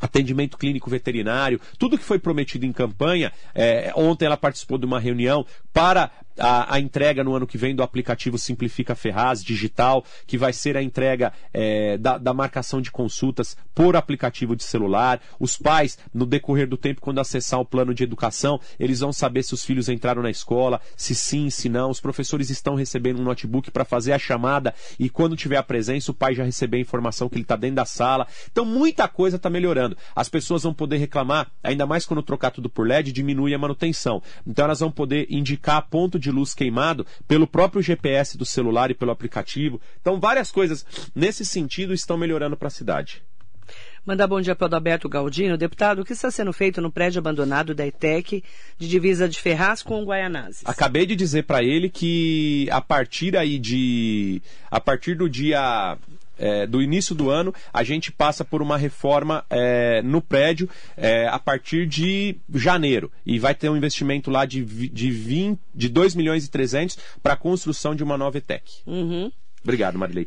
[0.00, 3.32] atendimento clínico veterinário, tudo que foi prometido em campanha.
[3.54, 7.74] É, ontem ela participou de uma reunião para a, a, entrega no ano que vem
[7.74, 12.90] do aplicativo Simplifica Ferraz digital, que vai ser a entrega é, da, da, marcação de
[12.90, 15.20] consultas por aplicativo de celular.
[15.38, 19.42] Os pais, no decorrer do tempo, quando acessar o plano de educação, eles vão saber
[19.42, 21.90] se os filhos entraram na escola, se sim, se não.
[21.90, 26.10] Os professores estão recebendo um notebook para fazer a chamada e quando tiver a presença,
[26.10, 28.26] o pai já receber a informação que ele está dentro da sala.
[28.50, 29.96] Então, muita coisa está melhorando.
[30.14, 34.22] As pessoas vão poder reclamar, ainda mais quando trocar tudo por LED, diminui a manutenção.
[34.46, 38.90] Então, elas vão poder indicar ponto de de luz queimado pelo próprio GPS do celular
[38.90, 39.80] e pelo aplicativo.
[40.00, 43.22] Então, várias coisas nesse sentido estão melhorando para a cidade.
[44.04, 45.56] Mandar bom dia para o Adalberto Galdino.
[45.56, 48.44] Deputado, o que está sendo feito no prédio abandonado da ETEC
[48.76, 50.62] de divisa de Ferraz com o Guaianazes?
[50.66, 54.42] Acabei de dizer para ele que a partir aí de...
[54.70, 55.96] a partir do dia
[56.38, 61.26] é, do início do ano, a gente passa por uma reforma é, no prédio é,
[61.28, 63.10] a partir de janeiro.
[63.24, 67.34] E vai ter um investimento lá de, de, 20, de 2 milhões e 300 para
[67.34, 68.82] a construção de uma nova ETEC.
[68.86, 69.30] Uhum.
[69.62, 70.26] Obrigado, Marilei.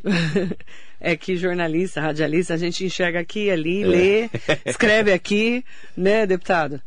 [1.00, 3.86] é que jornalista, radialista, a gente enxerga aqui, ali, é.
[3.86, 4.30] lê,
[4.66, 5.64] escreve aqui,
[5.96, 6.82] né, deputado?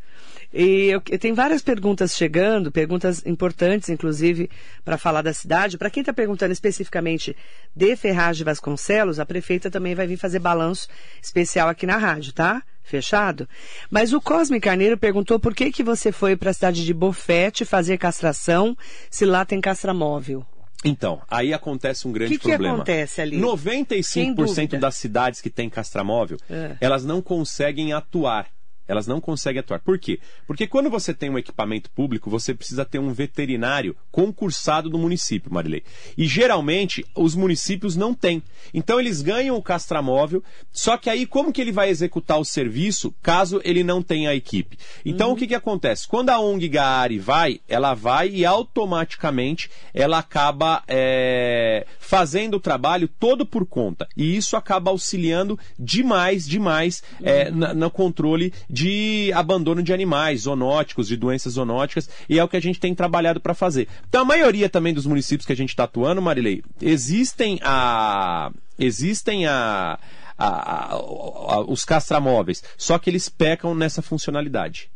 [0.54, 4.49] E eu, eu tenho várias perguntas chegando, perguntas importantes, inclusive,
[4.84, 5.78] para falar da cidade.
[5.78, 7.36] Para quem está perguntando especificamente
[7.76, 10.88] de Ferraz de Vasconcelos, a prefeita também vai vir fazer balanço
[11.22, 12.62] especial aqui na rádio, tá?
[12.84, 13.47] Fechado?
[13.89, 17.64] Mas o Cosme Carneiro perguntou por que, que você foi para a cidade de Bofete
[17.64, 18.76] fazer castração
[19.10, 20.45] se lá tem castramóvel.
[20.84, 22.82] Então, aí acontece um grande que que problema.
[22.82, 23.39] O que acontece ali?
[23.39, 26.76] 95% das cidades que têm castramóvel, é.
[26.82, 28.47] elas não conseguem atuar
[28.88, 29.80] elas não conseguem atuar.
[29.80, 30.20] Por quê?
[30.46, 35.54] Porque quando você tem um equipamento público, você precisa ter um veterinário concursado do município,
[35.54, 35.84] Marilei.
[36.18, 38.44] E geralmente os municípios não têm.
[38.74, 43.14] Então eles ganham o castramóvel, só que aí como que ele vai executar o serviço
[43.22, 44.78] caso ele não tenha a equipe?
[45.06, 45.34] Então uhum.
[45.34, 46.08] o que, que acontece?
[46.08, 53.08] Quando a ONG Gaari vai, ela vai e automaticamente ela acaba é, fazendo o trabalho
[53.08, 54.08] todo por conta.
[54.18, 57.74] E isso acaba auxiliando demais, demais é, uhum.
[57.74, 62.62] no controle de abandono de animais zoonóticos, de doenças zoonóticas, e é o que a
[62.62, 63.90] gente tem trabalhado para fazer.
[64.08, 68.50] Então, a maioria também dos municípios que a gente está atuando, Marilei, existem a.
[68.80, 70.00] Existem a,
[70.38, 74.90] a, a, os castramóveis, só que eles pecam nessa funcionalidade.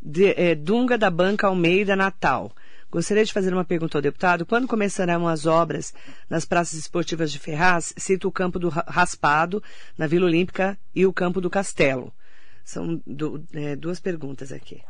[0.00, 2.50] De, é, Dunga da Banca Almeida Natal.
[2.90, 4.44] Gostaria de fazer uma pergunta ao deputado.
[4.44, 5.94] Quando começarão as obras
[6.28, 7.94] nas praças esportivas de Ferraz?
[7.96, 9.62] Cito o campo do Raspado,
[9.96, 12.12] na Vila Olímpica, e o campo do Castelo.
[12.64, 14.80] São do, é, duas perguntas aqui.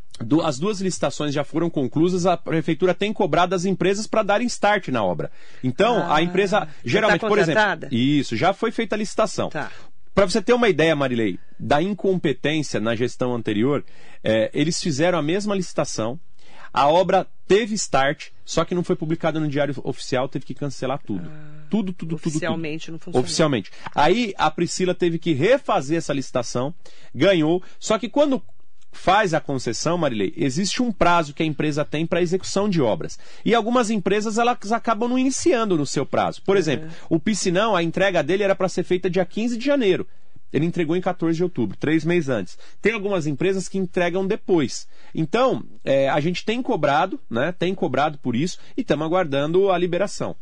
[0.45, 4.89] As duas licitações já foram conclusas, a prefeitura tem cobrado as empresas para darem start
[4.89, 5.31] na obra.
[5.65, 7.89] Então, ah, a empresa, tá geralmente, tá por exemplo.
[7.91, 9.49] Isso, já foi feita a licitação.
[9.49, 9.71] Tá.
[10.15, 13.83] Para você ter uma ideia, Marilei, da incompetência na gestão anterior,
[14.23, 16.21] é, eles fizeram a mesma licitação,
[16.73, 21.01] a obra teve start, só que não foi publicada no Diário Oficial, teve que cancelar
[21.05, 21.31] tudo.
[21.31, 22.15] Ah, tudo, tudo, tudo.
[22.15, 22.93] Oficialmente tudo.
[22.93, 23.21] não funcionou.
[23.23, 23.71] Oficialmente.
[23.95, 26.75] Aí a Priscila teve que refazer essa licitação,
[27.15, 28.43] ganhou, só que quando
[28.93, 33.19] faz a concessão, Marilei, existe um prazo que a empresa tem para execução de obras.
[33.45, 36.43] E algumas empresas elas acabam não iniciando no seu prazo.
[36.43, 40.07] Por exemplo, o Piscinão, a entrega dele era para ser feita dia 15 de janeiro.
[40.53, 42.59] Ele entregou em 14 de outubro, três meses antes.
[42.81, 44.87] Tem algumas empresas que entregam depois.
[45.15, 47.53] Então, é, a gente tem cobrado, né?
[47.53, 50.37] Tem cobrado por isso e estamos aguardando a liberação.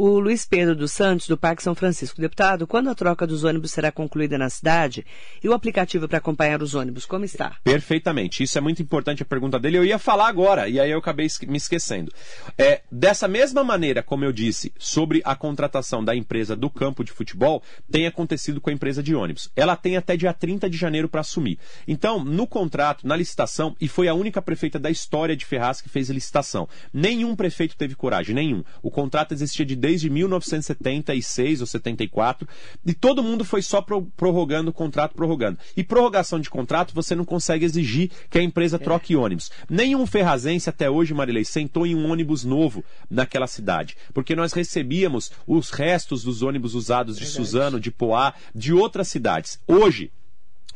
[0.00, 2.20] O Luiz Pedro dos Santos, do Parque São Francisco.
[2.20, 5.04] Deputado, quando a troca dos ônibus será concluída na cidade?
[5.42, 7.56] E o aplicativo para acompanhar os ônibus, como está?
[7.64, 8.44] Perfeitamente.
[8.44, 9.76] Isso é muito importante a pergunta dele.
[9.76, 12.12] Eu ia falar agora, e aí eu acabei me esquecendo.
[12.56, 17.10] É, dessa mesma maneira, como eu disse, sobre a contratação da empresa do campo de
[17.10, 19.50] futebol, tem acontecido com a empresa de ônibus.
[19.56, 21.58] Ela tem até dia 30 de janeiro para assumir.
[21.88, 25.88] Então, no contrato, na licitação, e foi a única prefeita da história de Ferraz que
[25.88, 26.68] fez a licitação.
[26.92, 28.62] Nenhum prefeito teve coragem, nenhum.
[28.80, 32.46] O contrato existia de desde 1976 ou 74,
[32.84, 35.58] e todo mundo foi só prorrogando o contrato, prorrogando.
[35.74, 38.78] E prorrogação de contrato você não consegue exigir que a empresa é.
[38.78, 39.50] troque ônibus.
[39.66, 45.32] Nenhum ferrazense até hoje, Marilei, sentou em um ônibus novo naquela cidade, porque nós recebíamos
[45.46, 47.46] os restos dos ônibus usados de Verdade.
[47.46, 49.58] Suzano, de Poá, de outras cidades.
[49.66, 50.12] Hoje,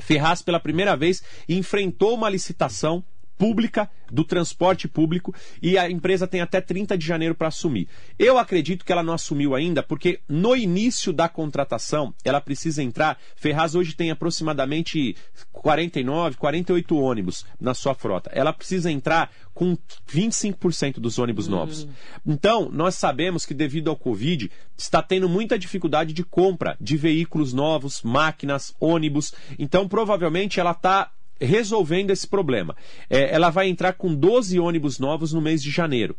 [0.01, 3.05] Ferraz, pela primeira vez, enfrentou uma licitação
[3.43, 7.88] pública, do transporte público, e a empresa tem até 30 de janeiro para assumir.
[8.16, 13.18] Eu acredito que ela não assumiu ainda, porque no início da contratação, ela precisa entrar.
[13.34, 15.16] Ferraz hoje tem aproximadamente
[15.51, 18.30] 49, 48 ônibus na sua frota.
[18.32, 19.76] Ela precisa entrar com
[20.09, 21.82] 25% dos ônibus novos.
[21.82, 21.88] Hum.
[22.24, 27.53] Então, nós sabemos que devido ao Covid, está tendo muita dificuldade de compra de veículos
[27.53, 29.34] novos, máquinas, ônibus.
[29.59, 31.11] Então, provavelmente ela está
[31.45, 32.76] resolvendo esse problema.
[33.11, 36.16] É, ela vai entrar com 12 ônibus novos no mês de janeiro.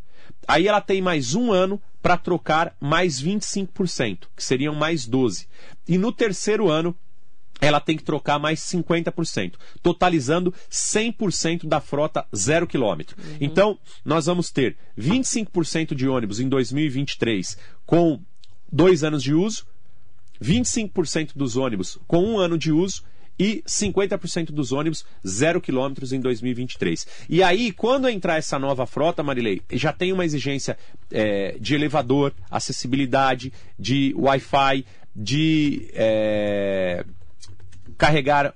[0.48, 5.48] Aí ela tem mais um ano para trocar mais 25%, que seriam mais 12.
[5.88, 6.96] E no terceiro ano,
[7.62, 13.16] ela tem que trocar mais 50%, totalizando 100% da frota zero quilômetro.
[13.18, 13.38] Uhum.
[13.40, 18.20] Então, nós vamos ter 25% de ônibus em 2023 com
[18.70, 19.66] dois anos de uso,
[20.42, 23.04] 25% dos ônibus com um ano de uso
[23.38, 27.08] e 50% dos ônibus zero quilômetros em 2023.
[27.30, 30.78] E aí, quando entrar essa nova frota, Marilei, já tem uma exigência
[31.12, 37.06] é, de elevador, acessibilidade, de Wi-Fi, de é,
[37.98, 38.54] carregar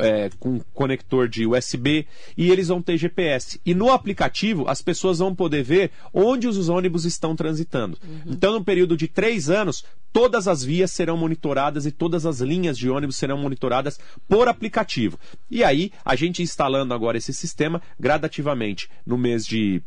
[0.00, 3.60] é, com conector de USB e eles vão ter GPS.
[3.64, 7.98] E no aplicativo, as pessoas vão poder ver onde os ônibus estão transitando.
[8.02, 8.32] Uhum.
[8.32, 12.76] Então, no período de três anos, todas as vias serão monitoradas e todas as linhas
[12.76, 13.98] de ônibus serão monitoradas
[14.28, 15.18] por aplicativo.
[15.50, 19.82] E aí, a gente instalando agora esse sistema gradativamente no mês de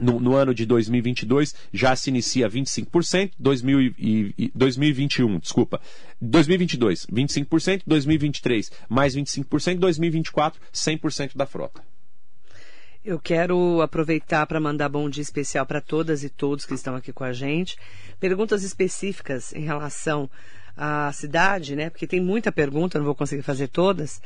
[0.00, 5.80] no, no, ano de 2022 já se inicia 25%, 2000 e, 2021, desculpa,
[6.20, 11.82] 2022 25%, 2023 mais 25%, 2024 100% da frota.
[13.02, 17.14] Eu quero aproveitar para mandar bom dia especial para todas e todos que estão aqui
[17.14, 17.78] com a gente.
[18.18, 20.28] Perguntas específicas em relação
[20.76, 21.88] à cidade, né?
[21.88, 24.20] Porque tem muita pergunta, não vou conseguir fazer todas.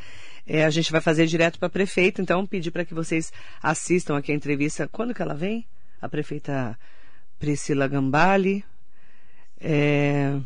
[0.46, 3.32] É, a gente vai fazer direto para a prefeita, então pedir para que vocês
[3.62, 4.88] assistam aqui a entrevista.
[4.88, 5.66] Quando que ela vem?
[6.00, 6.78] A prefeita
[7.38, 8.64] Priscila Gambale.
[9.60, 10.38] É,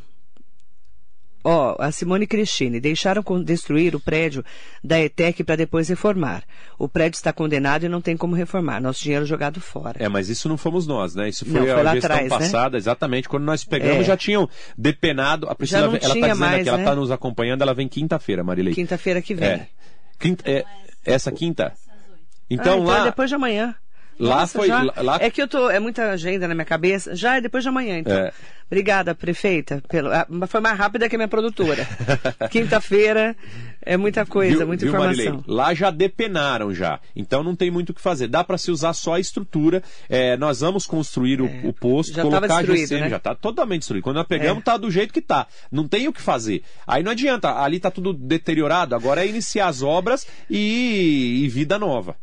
[1.45, 4.45] Ó, oh, a Simone Cristine, deixaram destruir o prédio
[4.82, 6.43] da ETEC para depois reformar.
[6.76, 8.80] O prédio está condenado e não tem como reformar.
[8.80, 9.97] Nosso dinheiro jogado fora.
[9.99, 11.28] É, mas isso não fomos nós, né?
[11.28, 12.39] Isso foi, não, foi a gestão atrás, né?
[12.39, 12.78] passada, né?
[12.78, 13.28] exatamente.
[13.28, 14.05] Quando nós pegamos, é.
[14.05, 15.49] já tinham depenado.
[15.49, 16.68] A Priscila, ela está dizendo mais, aqui, né?
[16.68, 18.74] ela está nos acompanhando, ela vem quinta-feira, Marilei.
[18.74, 19.49] Quinta-feira que vem.
[19.49, 19.68] É.
[20.18, 20.64] Quinta, é,
[21.05, 21.72] essa quinta?
[22.51, 23.01] Então, ah, então lá.
[23.03, 23.74] É depois de amanhã.
[24.18, 24.68] Lá Nossa, foi.
[24.68, 25.18] Lá...
[25.20, 25.70] É que eu tô.
[25.70, 27.14] É muita agenda na minha cabeça.
[27.14, 28.16] Já é depois de amanhã, então.
[28.16, 28.32] É.
[28.66, 29.82] Obrigada, prefeita.
[29.88, 30.10] Pelo,
[30.46, 31.86] foi mais rápida que a minha produtora.
[32.50, 33.34] Quinta-feira
[33.80, 35.24] é muita coisa, viu, muita viu, informação.
[35.24, 35.44] Marilei?
[35.46, 37.00] Lá já depenaram já.
[37.16, 38.28] Então não tem muito o que fazer.
[38.28, 39.82] Dá para se usar só a estrutura.
[40.06, 41.62] É, nós vamos construir o, é.
[41.64, 43.08] o posto, já colocar a GCM, né?
[43.08, 44.04] já está totalmente destruído.
[44.04, 44.78] Quando nós pegamos, está é.
[44.78, 45.46] do jeito que está.
[45.72, 46.62] Não tem o que fazer.
[46.86, 47.58] Aí não adianta.
[47.62, 48.94] Ali está tudo deteriorado.
[48.94, 52.16] Agora é iniciar as obras e, e vida nova.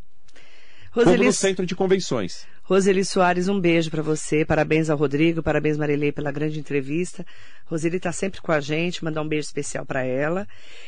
[0.95, 1.17] Roseli...
[1.17, 2.47] como no centro de convenções.
[2.63, 4.45] Roseli Soares, um beijo para você.
[4.45, 7.25] Parabéns ao Rodrigo, parabéns Marilei pela grande entrevista.
[7.65, 10.47] Roseli está sempre com a gente, mandar um beijo especial para ela.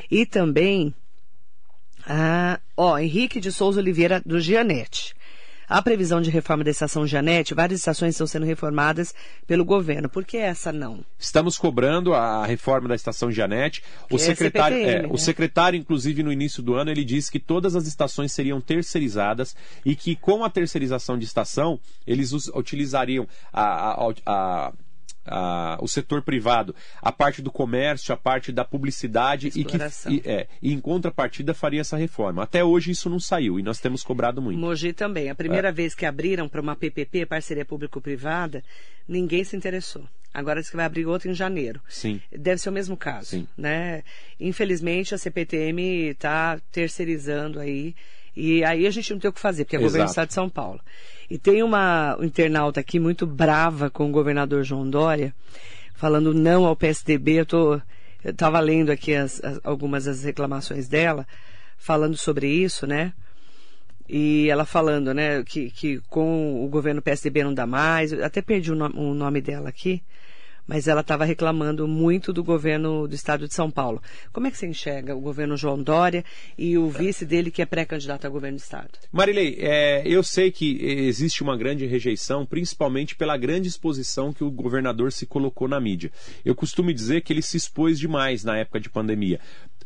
[0.10, 0.96] E também,
[2.08, 5.07] ah, ó, Henrique de Souza Oliveira do Gianete.
[5.70, 9.14] A previsão de reforma da estação Janete, várias estações estão sendo reformadas
[9.46, 10.08] pelo governo.
[10.08, 11.04] Por que essa não?
[11.20, 13.84] Estamos cobrando a reforma da estação Janete.
[14.10, 15.10] O é secretário, CPTM, é, né?
[15.12, 19.58] o secretário, inclusive, no início do ano, ele disse que todas as estações seriam terceirizadas
[19.86, 24.74] e que com a terceirização de estação, eles utilizariam a, a, a
[25.28, 29.78] a, o setor privado, a parte do comércio, a parte da publicidade e que
[30.10, 32.44] e, é, e em contrapartida faria essa reforma.
[32.44, 34.60] Até hoje isso não saiu e nós temos cobrado muito.
[34.60, 35.30] Mogi também.
[35.30, 35.72] A primeira é.
[35.72, 38.64] vez que abriram para uma PPP, parceria público-privada,
[39.08, 40.08] ninguém se interessou.
[40.34, 41.82] Agora diz que vai abrir outro em janeiro.
[41.88, 42.22] Sim.
[42.32, 43.48] Deve ser o mesmo caso, Sim.
[43.58, 44.04] né?
[44.40, 47.96] Infelizmente a CPTM está terceirizando aí
[48.40, 50.28] e aí a gente não tem o que fazer, porque é o governo do Estado
[50.28, 50.80] de São Paulo.
[51.28, 55.34] E tem uma um internauta aqui muito brava com o governador João Dória,
[55.96, 57.40] falando não ao PSDB.
[57.40, 57.74] Eu tô,
[58.24, 61.28] eu estava lendo aqui as, as, algumas das reclamações dela,
[61.80, 63.12] falando sobre isso, né?
[64.08, 68.14] E ela falando, né, que, que com o governo PSDB não dá mais.
[68.14, 70.04] Eu até perdi o, no, o nome dela aqui
[70.68, 74.02] mas ela estava reclamando muito do governo do estado de São Paulo.
[74.34, 76.24] Como é que você enxerga o governo João Dória
[76.58, 78.90] e o vice dele que é pré-candidato a governo do estado?
[79.12, 84.52] Marilei, é, eu sei que existe uma grande rejeição, principalmente pela grande exposição que o
[84.52, 86.12] governador se colocou na mídia.
[86.44, 89.40] Eu costumo dizer que ele se expôs demais na época de pandemia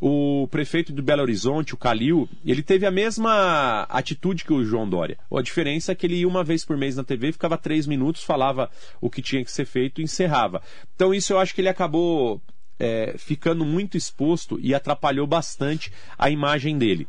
[0.04, 4.88] o prefeito de Belo Horizonte, o Calil, ele teve a mesma atitude que o João
[4.88, 5.16] Dória.
[5.32, 8.24] A diferença é que ele ia uma vez por mês na TV, ficava três minutos,
[8.24, 8.68] falava
[9.00, 10.60] o que tinha que ser feito e encerrava.
[10.96, 12.42] Então isso eu acho que ele acabou
[12.80, 17.06] é, ficando muito exposto e atrapalhou bastante a imagem dele.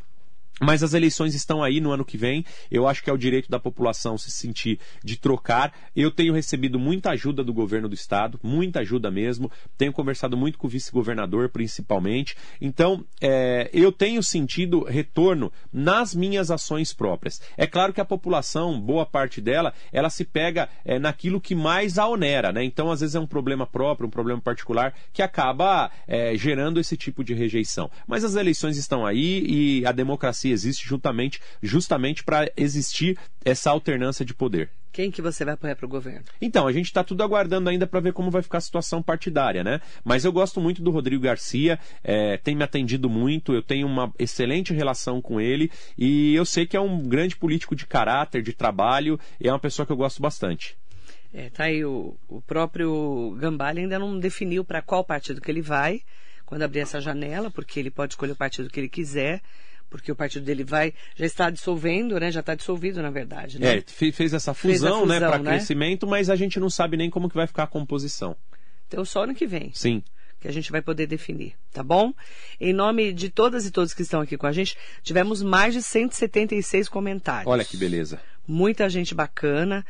[0.61, 2.45] Mas as eleições estão aí no ano que vem.
[2.69, 5.73] Eu acho que é o direito da população se sentir de trocar.
[5.95, 9.51] Eu tenho recebido muita ajuda do governo do estado, muita ajuda mesmo.
[9.77, 12.35] Tenho conversado muito com o vice-governador, principalmente.
[12.61, 17.41] Então, é, eu tenho sentido retorno nas minhas ações próprias.
[17.57, 21.97] É claro que a população, boa parte dela, ela se pega é, naquilo que mais
[21.97, 22.63] a onera, né?
[22.63, 26.95] Então, às vezes é um problema próprio, um problema particular que acaba é, gerando esse
[26.95, 27.89] tipo de rejeição.
[28.07, 33.71] Mas as eleições estão aí e a democracia democracia existe justamente, justamente para existir essa
[33.71, 34.69] alternância de poder.
[34.91, 36.23] Quem que você vai apoiar para o governo?
[36.39, 39.63] Então, a gente está tudo aguardando ainda para ver como vai ficar a situação partidária,
[39.63, 39.81] né?
[40.03, 44.13] Mas eu gosto muito do Rodrigo Garcia, é, tem me atendido muito, eu tenho uma
[44.19, 48.53] excelente relação com ele e eu sei que é um grande político de caráter, de
[48.53, 50.77] trabalho e é uma pessoa que eu gosto bastante.
[51.33, 55.63] É, tá aí o, o próprio Gambale ainda não definiu para qual partido que ele
[55.63, 56.01] vai
[56.45, 59.41] quando abrir essa janela, porque ele pode escolher o partido que ele quiser
[59.93, 62.31] porque o partido dele vai já está dissolvendo, né?
[62.31, 63.59] Já está dissolvido na verdade.
[63.59, 63.77] Né?
[63.77, 65.51] É, fez essa fusão, fez fusão né, para né?
[65.51, 68.35] crescimento, mas a gente não sabe nem como que vai ficar a composição.
[68.87, 69.69] Então só ano que vem.
[69.71, 70.01] Sim.
[70.39, 72.11] Que a gente vai poder definir, tá bom?
[72.59, 75.83] Em nome de todas e todos que estão aqui com a gente, tivemos mais de
[75.83, 77.45] 176 comentários.
[77.47, 78.19] Olha que beleza.
[78.47, 79.85] Muita gente bacana.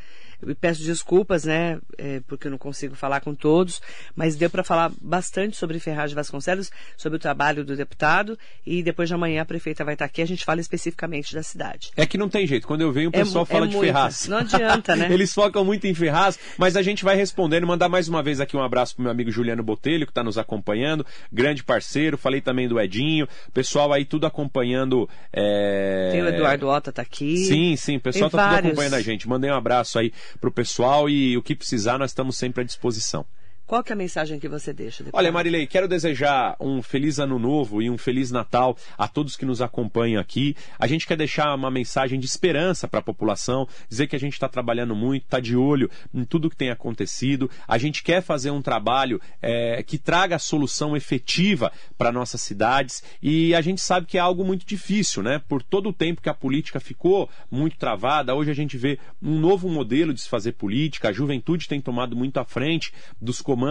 [0.48, 3.82] Eu peço desculpas, né, é, porque eu não consigo falar com todos,
[4.16, 9.10] mas deu para falar bastante sobre Ferraz Vasconcelos, sobre o trabalho do deputado e depois
[9.10, 11.92] de amanhã a prefeita vai estar aqui, a gente fala especificamente da cidade.
[11.96, 13.76] É que não tem jeito, quando eu venho o é pessoal é, fala é de
[13.76, 13.94] muita.
[13.94, 14.28] Ferraz.
[14.28, 15.08] Não adianta, né?
[15.14, 18.56] Eles focam muito em Ferraz, mas a gente vai respondendo, mandar mais uma vez aqui
[18.56, 22.68] um abraço pro meu amigo Juliano Botelho, que está nos acompanhando, grande parceiro, falei também
[22.68, 25.10] do Edinho, pessoal aí tudo acompanhando.
[25.32, 26.10] É...
[26.12, 27.38] Tem o Eduardo Ota tá aqui.
[27.38, 29.28] Sim, sim, o pessoal está tudo acompanhando a gente.
[29.28, 32.64] Mandei um abraço aí para o pessoal e o que precisar nós estamos sempre à
[32.64, 33.26] disposição.
[33.74, 35.04] Qual que é a mensagem que você deixa?
[35.12, 39.48] Olha, Marilei, quero desejar um feliz ano novo e um feliz Natal a todos que
[39.48, 40.56] nos acompanham aqui.
[40.78, 44.34] A gente quer deixar uma mensagem de esperança para a população, dizer que a gente
[44.34, 47.50] está trabalhando muito, está de olho em tudo que tem acontecido.
[47.68, 53.56] A gente quer fazer um trabalho é, que traga solução efetiva para nossas cidades e
[53.56, 55.42] a gente sabe que é algo muito difícil, né?
[55.50, 59.40] Por todo o tempo que a política ficou muito travada, hoje a gente vê um
[59.40, 61.10] novo modelo de se fazer política.
[61.10, 63.63] A juventude tem tomado muito à frente dos comandos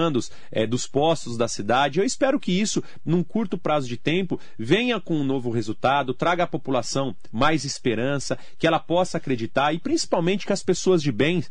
[0.50, 1.98] é, dos postos da cidade.
[1.98, 6.44] Eu espero que isso, num curto prazo de tempo, venha com um novo resultado, traga
[6.44, 11.44] à população mais esperança, que ela possa acreditar e principalmente que as pessoas de bem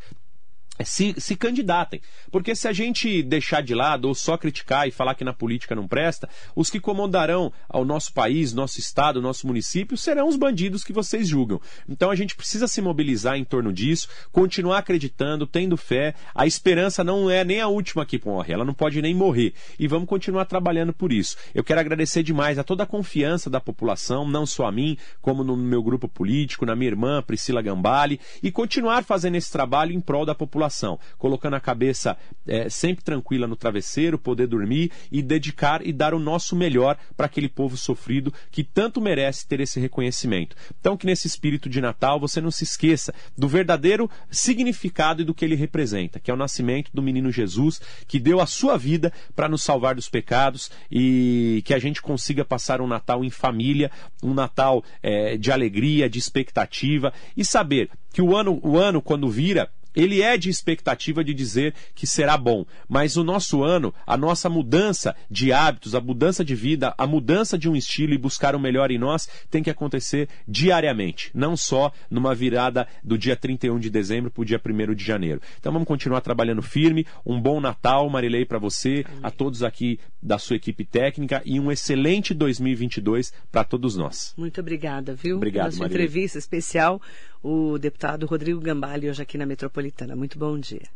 [0.84, 2.02] se, se candidatem.
[2.32, 5.76] Porque se a gente deixar de lado ou só criticar e falar que na política
[5.76, 10.84] não presta, os que comandarão ao nosso país, nosso estado, nosso município serão os bandidos
[10.84, 11.62] que vocês julgam.
[11.88, 16.14] Então a gente precisa se mobilizar em torno disso, continuar acreditando, tendo fé.
[16.34, 19.54] A esperança não é nem a última que morre, ela não pode nem morrer.
[19.78, 21.38] E vamos continuar trabalhando por isso.
[21.54, 25.44] Eu quero agradecer demais a toda a confiança da população, não só a mim, como
[25.44, 30.00] no meu grupo político, na minha irmã Priscila Gambale, e continuar fazendo esse trabalho em
[30.00, 32.18] prol da população população, colocando a cabeça
[32.48, 37.26] é, sempre tranquila no travesseiro, poder dormir e dedicar e dar o nosso melhor para
[37.26, 40.56] aquele povo sofrido que tanto merece ter esse reconhecimento.
[40.80, 45.34] Então, que nesse espírito de Natal você não se esqueça do verdadeiro significado e do
[45.34, 49.12] que ele representa, que é o nascimento do menino Jesus, que deu a sua vida
[49.36, 53.92] para nos salvar dos pecados e que a gente consiga passar um Natal em família,
[54.24, 59.30] um Natal é, de alegria, de expectativa e saber que o ano, o ano quando
[59.30, 64.18] vira, ele é de expectativa de dizer que será bom, mas o nosso ano, a
[64.18, 68.56] nossa mudança de hábitos, a mudança de vida, a mudança de um estilo e buscar
[68.56, 73.80] o melhor em nós tem que acontecer diariamente, não só numa virada do dia 31
[73.80, 75.42] de dezembro para o dia 1 de janeiro.
[75.60, 77.06] Então vamos continuar trabalhando firme.
[77.26, 81.72] Um bom Natal, Marilei, para você, a todos aqui da sua equipe técnica e um
[81.72, 84.34] excelente 2022 para todos nós.
[84.38, 85.38] Muito obrigada, viu?
[85.38, 86.06] Obrigado, sua Marilei.
[86.06, 87.02] entrevista especial,
[87.44, 90.16] o deputado Rodrigo Gambale, hoje aqui na Metropolitana.
[90.16, 90.88] Muito bom dia.